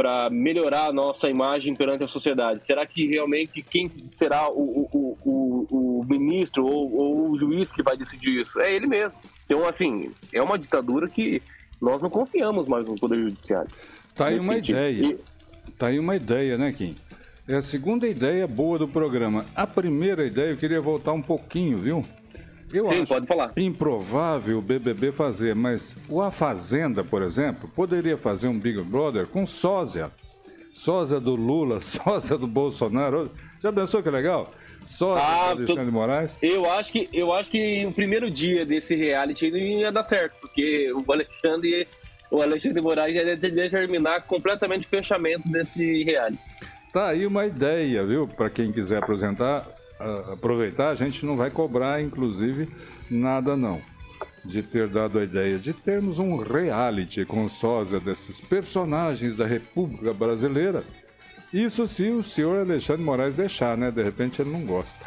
[0.00, 2.64] para melhorar a nossa imagem perante a sociedade?
[2.64, 7.82] Será que realmente quem será o, o, o, o ministro ou, ou, o juiz que
[7.82, 8.58] vai decidir isso.
[8.58, 9.12] É ele mesmo.
[9.44, 11.42] Então, assim, é uma ditadura que
[11.78, 13.70] nós não confiamos mais no Poder Judiciário.
[14.14, 14.76] Tá aí uma sentido.
[14.76, 15.04] ideia.
[15.04, 15.18] E...
[15.72, 16.96] Tá aí uma ideia, né, Kim?
[17.46, 19.44] É a segunda ideia boa do programa.
[19.54, 22.06] A primeira ideia, eu queria voltar um pouquinho, viu?
[22.72, 23.52] Eu Sim, pode falar.
[23.56, 29.26] improvável o BBB fazer, mas o A Fazenda, por exemplo, poderia fazer um Big Brother
[29.26, 30.10] com sósia.
[30.72, 33.30] Sósia do Lula, sósia do Bolsonaro.
[33.60, 34.50] Já pensou que legal?
[34.84, 35.92] Sósia ah, do Alexandre tô...
[35.92, 36.38] Moraes?
[36.40, 40.34] Eu acho, que, eu acho que o primeiro dia desse reality não ia dar certo,
[40.40, 41.86] porque o Alexandre,
[42.30, 46.38] o Alexandre Moraes ia determinar completamente o fechamento desse reality.
[46.92, 48.26] Tá aí uma ideia, viu?
[48.26, 49.66] Para quem quiser apresentar,
[50.32, 52.68] aproveitar, a gente não vai cobrar, inclusive,
[53.10, 53.80] nada não.
[54.44, 60.14] De ter dado a ideia de termos um reality com sósia desses personagens da República
[60.14, 60.84] Brasileira.
[61.52, 63.90] Isso se o senhor Alexandre Moraes deixar, né?
[63.90, 65.04] De repente ele não gosta.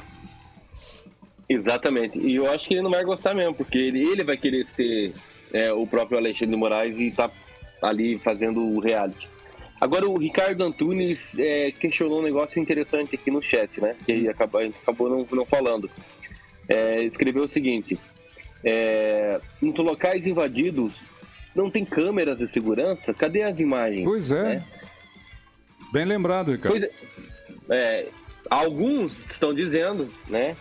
[1.48, 2.20] Exatamente.
[2.20, 5.14] E eu acho que ele não vai gostar mesmo, porque ele, ele vai querer ser
[5.52, 7.30] é, o próprio Alexandre Moraes e tá
[7.82, 9.33] ali fazendo o reality.
[9.84, 13.98] Agora, o Ricardo Antunes é, questionou um negócio interessante aqui no chat, né?
[14.06, 15.92] Que acabou, a gente acabou não, não falando.
[16.70, 18.00] É, escreveu o seguinte:
[18.64, 21.02] é, nos locais invadidos
[21.54, 23.14] não tem câmeras de segurança?
[23.14, 24.06] Cadê as imagens?
[24.06, 24.44] Pois é.
[24.44, 24.66] Né?
[25.92, 26.80] Bem lembrado, Ricardo.
[26.80, 26.92] Pois é,
[27.70, 28.08] é
[28.50, 30.56] alguns estão dizendo, né?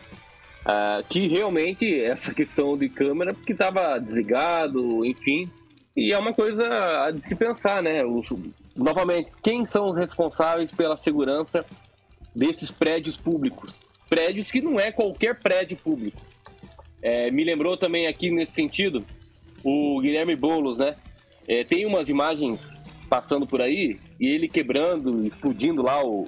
[0.62, 5.48] Uh, que realmente essa questão de câmera, porque estava desligado, enfim.
[5.96, 8.04] E é uma coisa de se pensar, né?
[8.04, 8.20] O,
[8.76, 11.64] novamente, quem são os responsáveis pela segurança
[12.34, 13.72] desses prédios públicos?
[14.08, 16.20] Prédios que não é qualquer prédio público.
[17.02, 19.04] É, me lembrou também aqui nesse sentido
[19.64, 20.96] o Guilherme Boulos, né?
[21.48, 26.26] É, tem umas imagens passando por aí e ele quebrando, explodindo lá o,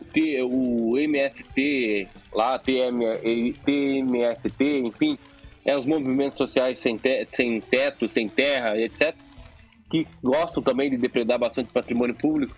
[0.51, 3.05] o MST, lá TM,
[3.65, 5.19] TMST, enfim,
[5.65, 9.15] é, os movimentos sociais sem, te, sem teto, sem terra, etc
[9.95, 12.57] que gostam também de depredar bastante patrimônio público,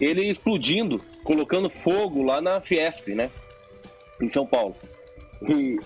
[0.00, 3.30] ele explodindo, colocando fogo lá na Fiesp, né?
[4.22, 4.74] Em São Paulo.
[5.46, 5.78] E,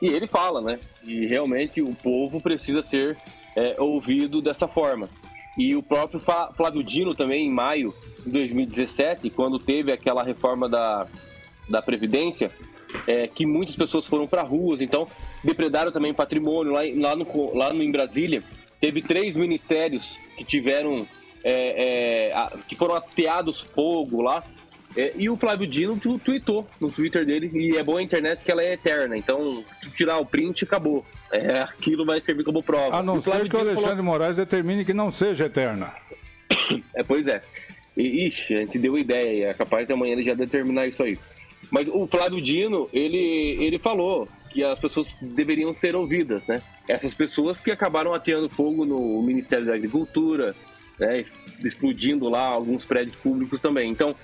[0.00, 0.80] e ele fala, né?
[1.04, 3.18] E realmente o povo precisa ser
[3.54, 5.10] é, ouvido dessa forma.
[5.58, 11.06] E o próprio Flávio Dino também, em maio de 2017, quando teve aquela reforma da,
[11.68, 12.50] da Previdência,
[13.06, 15.06] é, que muitas pessoas foram para ruas, então
[15.44, 18.42] depredaram também patrimônio lá, lá, no, lá no, em Brasília
[18.80, 21.06] teve três ministérios que tiveram
[21.44, 24.44] é, é, que foram ateados fogo lá.
[24.96, 28.50] É, e o Flávio Dino tweetou no Twitter dele, e é boa a internet que
[28.50, 29.64] ela é eterna, então
[29.94, 31.04] tirar o print acabou.
[31.32, 32.96] É, aquilo vai servir como prova.
[32.96, 34.04] A não ser que o Alexandre falou...
[34.04, 35.92] Moraes determine que não seja eterna.
[36.94, 37.42] É, pois é.
[37.96, 41.18] E, ixi, a gente deu ideia, é capaz de amanhã ele já determinar isso aí.
[41.70, 46.60] Mas o Flávio Dino, ele, ele falou que as pessoas deveriam ser ouvidas, né?
[46.90, 50.54] Essas pessoas que acabaram ateando fogo no Ministério da Agricultura,
[50.98, 51.24] né?
[51.64, 53.90] explodindo lá alguns prédios públicos também.
[53.90, 54.14] Então,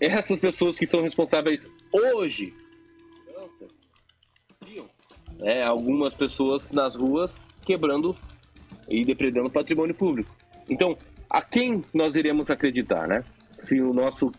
[0.00, 2.54] essas pessoas que são responsáveis hoje,
[5.38, 5.62] né?
[5.62, 7.34] algumas pessoas nas ruas
[7.64, 8.16] quebrando
[8.88, 10.34] e depredando patrimônio público.
[10.68, 10.96] Então,
[11.28, 13.24] a quem nós iremos acreditar, né?
[13.62, 14.30] Se o nosso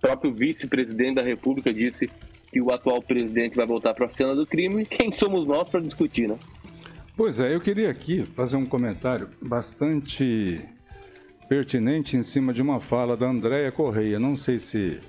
[0.00, 2.08] próprio vice-presidente da República disse
[2.50, 5.80] que o atual presidente vai voltar para a cena do crime, quem somos nós para
[5.80, 6.38] discutir, né?
[7.18, 10.64] Pois é, eu queria aqui fazer um comentário bastante
[11.48, 14.20] pertinente em cima de uma fala da Andréia Correia.
[14.20, 15.00] Não sei se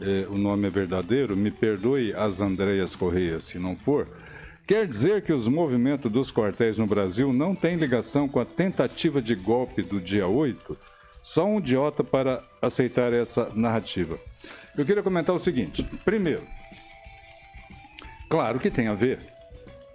[0.00, 4.08] é, o nome é verdadeiro, me perdoe as Andréias Correia se não for.
[4.66, 9.20] Quer dizer que os movimentos dos quartéis no Brasil não têm ligação com a tentativa
[9.20, 10.74] de golpe do dia 8?
[11.20, 14.18] Só um idiota para aceitar essa narrativa.
[14.74, 16.46] Eu queria comentar o seguinte: primeiro,
[18.26, 19.20] claro que tem a ver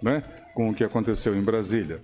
[0.00, 0.22] né,
[0.54, 2.00] com o que aconteceu em Brasília.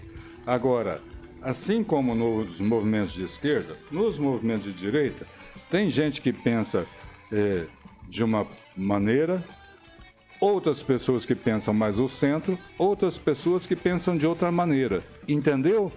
[0.47, 1.01] Agora,
[1.41, 5.27] assim como nos movimentos de esquerda, nos movimentos de direita,
[5.71, 6.87] tem gente que pensa
[7.33, 7.67] é,
[8.09, 8.47] de uma
[8.77, 9.43] maneira,
[10.41, 15.03] outras pessoas que pensam mais o centro, outras pessoas que pensam de outra maneira.
[15.29, 15.93] Entendeu,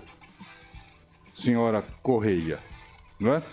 [1.32, 2.60] senhora Correia?
[3.20, 3.44] Não é?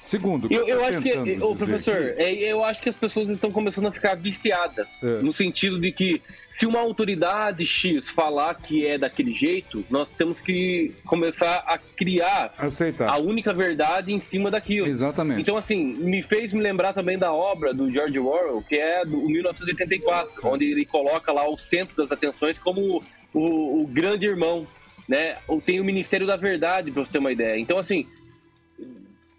[0.00, 1.10] Segundo, eu, eu acho que,
[1.42, 2.22] o professor, que...
[2.22, 5.20] É, eu acho que as pessoas estão começando a ficar viciadas, é.
[5.22, 10.40] no sentido de que se uma autoridade X falar que é daquele jeito, nós temos
[10.40, 13.08] que começar a criar Aceitar.
[13.08, 14.86] a única verdade em cima daquilo.
[14.86, 15.40] Exatamente.
[15.40, 19.28] Então, assim, me fez me lembrar também da obra do George Orwell, que é do
[19.28, 24.66] 1984, onde ele coloca lá o centro das atenções como o, o grande irmão,
[25.06, 25.36] né?
[25.64, 27.58] Tem o Ministério da Verdade, para você ter uma ideia.
[27.58, 28.06] Então, assim,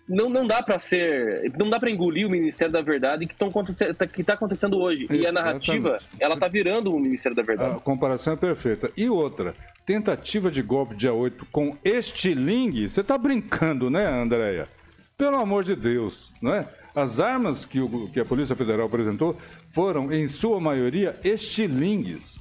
[0.10, 4.08] não, não dá para ser, não dá para engolir o Ministério da Verdade que está
[4.08, 5.04] que tá acontecendo hoje.
[5.04, 5.24] Exatamente.
[5.24, 7.76] E a narrativa, ela tá virando o Ministério da Verdade.
[7.76, 8.92] A comparação é perfeita.
[8.98, 9.54] E outra,
[9.86, 14.68] tentativa de golpe dia 8 com estilingue, você tá brincando, né, Andréia?
[15.16, 16.68] Pelo amor de Deus, não é?
[16.96, 19.38] As armas que, o, que a Polícia Federal apresentou
[19.68, 22.40] foram, em sua maioria, estilingues.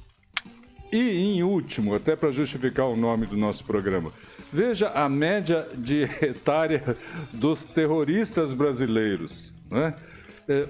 [0.91, 4.11] E, em último, até para justificar o nome do nosso programa,
[4.51, 6.97] veja a média de etária
[7.31, 9.51] dos terroristas brasileiros.
[9.69, 9.93] Né?
[10.47, 10.67] É,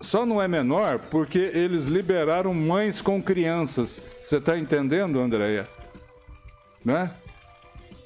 [0.00, 4.00] só não é menor porque eles liberaram mães com crianças.
[4.20, 5.68] Você está entendendo, Andréia?
[6.84, 7.10] Né?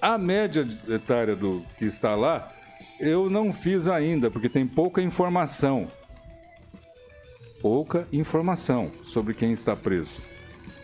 [0.00, 2.50] A média etária do que está lá,
[2.98, 5.88] eu não fiz ainda, porque tem pouca informação.
[7.60, 10.30] Pouca informação sobre quem está preso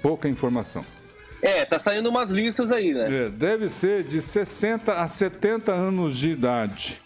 [0.06, 0.84] pouca informação.
[1.42, 3.26] É, tá saindo umas listas aí, né?
[3.26, 7.00] É, deve ser de 60 a 70 anos de idade.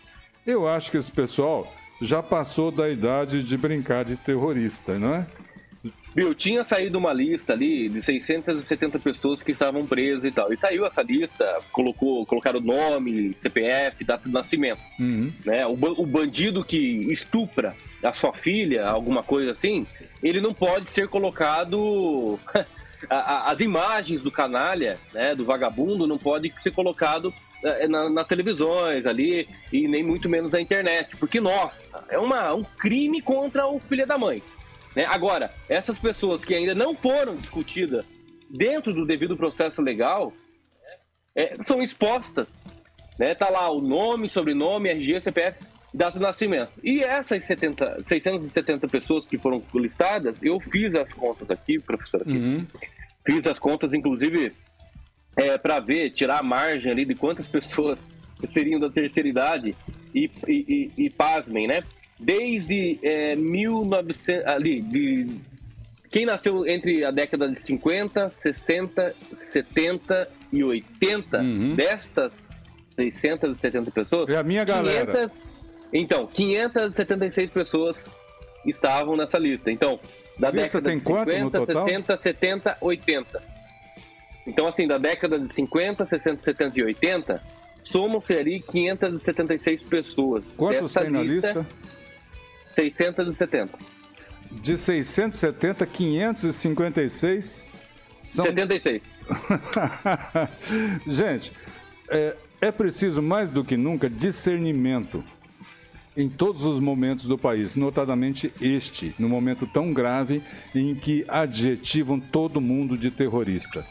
[0.47, 5.27] Eu acho que esse pessoal já passou da idade de brincar de terrorista, não é?
[6.15, 10.53] Viu, tinha saído uma lista ali de 670 pessoas que estavam presas e tal.
[10.53, 14.81] E saiu essa lista, colocou, colocaram o nome, CPF, data de nascimento.
[14.99, 15.33] Uhum.
[15.45, 15.65] Né?
[15.67, 16.77] O, o bandido que
[17.13, 19.87] estupra a sua filha, alguma coisa assim,
[20.23, 22.41] ele não pode ser colocado
[23.09, 27.33] a, a, as imagens do canalha, né, do vagabundo, não pode ser colocado
[27.65, 32.55] é, na, nas televisões ali e nem muito menos na internet, porque nossa, é uma,
[32.55, 34.43] um crime contra o filho da mãe.
[34.95, 35.05] Né?
[35.07, 38.05] Agora, essas pessoas que ainda não foram discutidas
[38.49, 40.33] dentro do devido processo legal
[41.35, 42.49] é, são expostas.
[43.19, 43.35] Né?
[43.35, 46.71] Tá lá o nome, sobrenome, RG, CPF data de nascimento.
[46.83, 52.33] E essas 70, 670 pessoas que foram listadas, eu fiz as contas aqui, professor, aqui.
[52.33, 52.67] Uhum.
[53.27, 54.53] Fiz as contas, inclusive,
[55.37, 58.05] é, para ver, tirar a margem ali de quantas pessoas
[58.47, 59.77] seriam da terceira idade
[60.15, 61.83] e, e, e, e pasmem, né?
[62.19, 65.27] Desde é, 1900, ali, de,
[66.11, 71.75] quem nasceu entre a década de 50, 60, 70 e 80, uhum.
[71.75, 72.45] destas
[72.97, 75.13] 670 pessoas, é a minha galera.
[75.13, 75.50] 500,
[75.93, 78.05] então, 576 pessoas
[78.65, 79.71] estavam nessa lista.
[79.71, 79.99] Então,
[80.39, 83.43] da lista década de 50, 60, 70, 80.
[84.47, 87.43] Então, assim, da década de 50, 60, 70 e 80,
[87.83, 90.45] somam-se ali 576 pessoas.
[90.57, 91.53] Quantos Dessa tem na lista?
[91.53, 91.67] lista?
[92.75, 93.79] 670.
[94.53, 97.65] De 670, 556
[98.23, 98.45] são...
[98.45, 99.05] 76.
[101.07, 101.53] Gente,
[102.09, 105.23] é, é preciso mais do que nunca discernimento
[106.17, 110.43] em todos os momentos do país, notadamente este, no momento tão grave
[110.75, 113.87] em que adjetivam todo mundo de terrorista.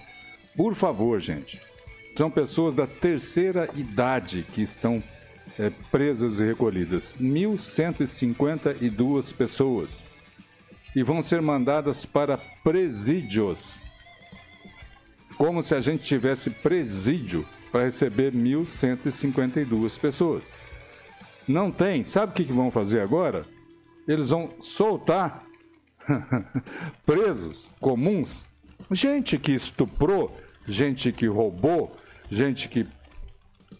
[0.56, 1.60] Por favor, gente,
[2.16, 5.02] são pessoas da terceira idade que estão
[5.58, 7.16] é, presas e recolhidas.
[7.20, 10.06] 1.152 pessoas.
[10.96, 13.78] E vão ser mandadas para presídios.
[15.38, 20.44] Como se a gente tivesse presídio para receber 1.152 pessoas.
[21.50, 22.04] Não tem.
[22.04, 23.44] Sabe o que, que vão fazer agora?
[24.08, 25.44] Eles vão soltar
[27.04, 28.46] presos comuns,
[28.92, 31.98] gente que estuprou, gente que roubou,
[32.30, 32.88] gente que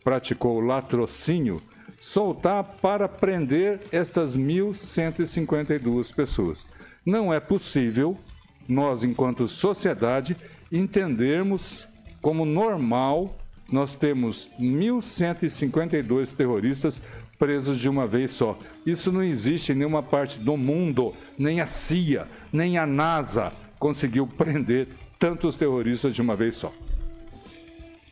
[0.04, 1.62] praticou latrocínio,
[2.00, 6.66] soltar para prender estas 1.152 pessoas.
[7.06, 8.18] Não é possível
[8.68, 10.36] nós, enquanto sociedade,
[10.72, 11.88] entendermos
[12.20, 13.38] como normal
[13.72, 17.04] nós temos 1.152 terroristas
[17.40, 18.60] presos de uma vez só.
[18.86, 24.28] Isso não existe em nenhuma parte do mundo, nem a CIA, nem a NASA conseguiu
[24.28, 26.72] prender tantos terroristas de uma vez só.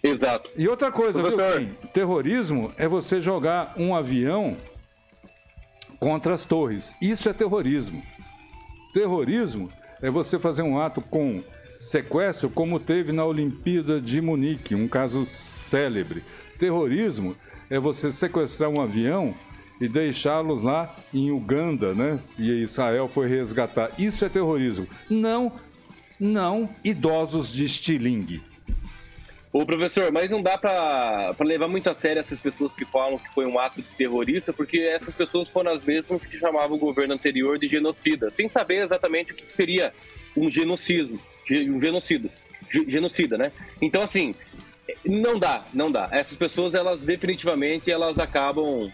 [0.01, 0.49] Exato.
[0.55, 1.59] E outra coisa, Professor...
[1.59, 4.55] viu, terrorismo é você jogar um avião
[5.99, 6.95] contra as torres.
[7.01, 8.01] Isso é terrorismo.
[8.93, 9.69] Terrorismo
[10.01, 11.43] é você fazer um ato com
[11.79, 16.23] sequestro, como teve na Olimpíada de Munique, um caso célebre.
[16.57, 17.35] Terrorismo
[17.69, 19.35] é você sequestrar um avião
[19.79, 22.19] e deixá-los lá em Uganda, né?
[22.37, 23.91] E Israel foi resgatar.
[23.97, 24.87] Isso é terrorismo.
[25.09, 25.51] Não,
[26.19, 28.41] não idosos de estilingue.
[29.51, 33.33] Ô professor, mas não dá para levar muito a sério essas pessoas que falam que
[33.33, 37.13] foi um ato de terrorista, porque essas pessoas foram as mesmas que chamavam o governo
[37.13, 39.93] anterior de genocida, sem saber exatamente o que seria
[40.35, 42.29] um genocídio, um genocídio,
[42.69, 43.51] genocida, né?
[43.81, 44.35] Então assim,
[45.05, 46.09] não dá, não dá.
[46.11, 48.91] Essas pessoas, elas definitivamente, elas acabam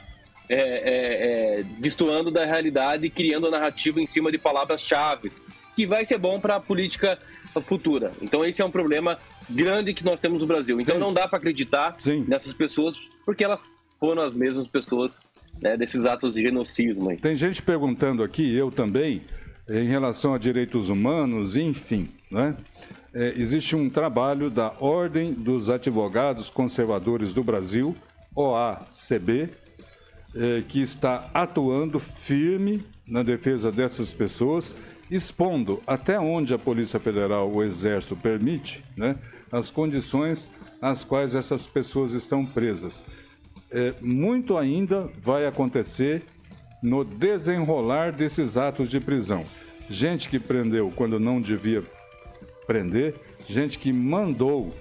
[0.50, 5.32] é, é, é, destoando da realidade e criando a narrativa em cima de palavras-chave,
[5.76, 7.18] que vai ser bom para a política
[7.62, 8.12] futura.
[8.22, 9.18] Então esse é um problema
[9.50, 10.80] grande que nós temos no Brasil.
[10.82, 12.26] Então não dá para acreditar Sim.
[12.28, 13.64] nessas pessoas, porque elas
[14.00, 15.12] foram as mesmas pessoas
[15.62, 17.10] né, desses atos de genocídio.
[17.10, 17.18] Aí.
[17.18, 19.22] Tem gente perguntando aqui, eu também,
[19.70, 22.56] em relação a direitos humanos, enfim, né?
[23.16, 27.96] É, existe um trabalho da Ordem dos Advogados Conservadores do Brasil,
[28.36, 29.50] OACB,
[30.36, 34.76] é, que está atuando firme na defesa dessas pessoas,
[35.12, 39.16] expondo até onde a Polícia Federal, o Exército permite, né,
[39.52, 40.50] as condições
[40.82, 43.04] às quais essas pessoas estão presas.
[43.70, 46.24] É, muito ainda vai acontecer
[46.82, 49.46] no desenrolar desses atos de prisão.
[49.88, 51.84] Gente que prendeu quando não devia
[52.66, 53.16] prender,
[53.48, 54.76] gente que mandou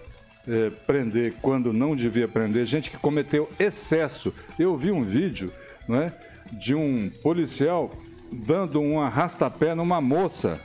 [0.47, 4.33] é, prender quando não devia prender, gente que cometeu excesso.
[4.59, 5.53] Eu vi um vídeo
[5.89, 6.12] não é,
[6.53, 7.93] de um policial
[8.30, 10.61] dando um arrastapé numa moça,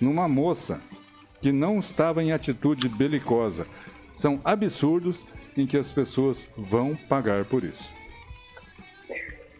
[0.00, 0.80] numa moça
[1.40, 3.66] que não estava em atitude belicosa.
[4.12, 5.24] São absurdos
[5.56, 7.90] em que as pessoas vão pagar por isso.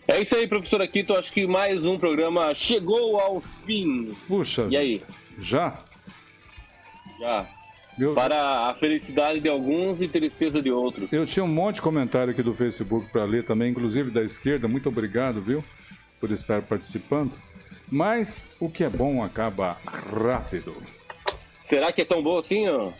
[0.06, 1.12] É isso aí, professor Aquito.
[1.12, 4.16] Acho que mais um programa chegou ao fim.
[4.26, 4.66] Puxa.
[4.70, 5.02] E aí?
[5.38, 5.84] Já?
[7.18, 7.46] Já.
[7.96, 8.14] Meu...
[8.14, 11.12] Para a felicidade de alguns e tristeza de outros.
[11.12, 14.68] Eu tinha um monte de comentário aqui do Facebook para ler também, inclusive da esquerda.
[14.68, 15.64] Muito obrigado, viu?
[16.20, 17.32] por estar participando.
[17.90, 20.74] Mas o que é bom acaba rápido.
[21.64, 22.92] Será que é tão bom assim, ó?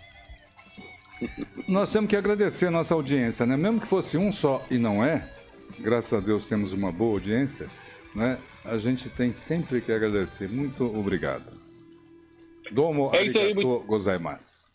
[1.69, 3.57] Nós temos que agradecer a nossa audiência, né?
[3.57, 5.29] Mesmo que fosse um só e não é,
[5.79, 7.69] graças a Deus temos uma boa audiência,
[8.15, 8.39] né?
[8.65, 10.49] A gente tem sempre que agradecer.
[10.49, 11.45] Muito obrigado.
[12.71, 13.81] Domo é isso aí, muito...
[13.87, 14.69] gozaimasu.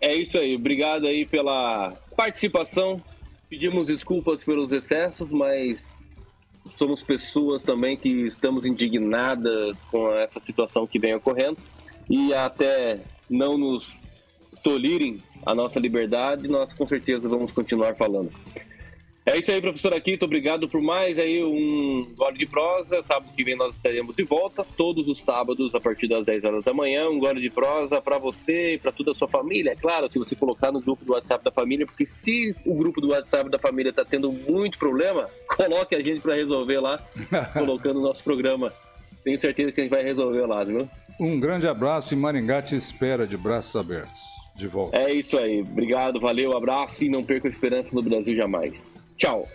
[0.00, 0.54] É isso aí.
[0.56, 3.02] Obrigado aí pela participação.
[3.48, 5.90] Pedimos desculpas pelos excessos, mas
[6.76, 11.58] somos pessoas também que estamos indignadas com essa situação que vem ocorrendo
[12.08, 14.00] e até não nos
[14.62, 18.30] tolirem a nossa liberdade, nós com certeza vamos continuar falando.
[19.26, 20.24] É isso aí, professor Aquito.
[20.24, 23.02] Obrigado por mais aí um Gole de Prosa.
[23.02, 26.64] Sábado que vem nós estaremos de volta, todos os sábados, a partir das 10 horas
[26.64, 27.08] da manhã.
[27.08, 29.72] Um Gole de Prosa para você e para toda a sua família.
[29.72, 33.00] É claro, se você colocar no grupo do WhatsApp da família, porque se o grupo
[33.00, 36.98] do WhatsApp da família está tendo muito problema, coloque a gente para resolver lá,
[37.52, 38.72] colocando o nosso programa.
[39.22, 40.88] Tenho certeza que a gente vai resolver lá, viu?
[41.20, 44.40] Um grande abraço e Maringá te espera de braços abertos.
[44.56, 44.96] De volta.
[44.96, 45.60] É isso aí.
[45.60, 49.09] Obrigado, valeu, abraço e não perca a esperança no Brasil jamais.
[49.20, 49.46] 叫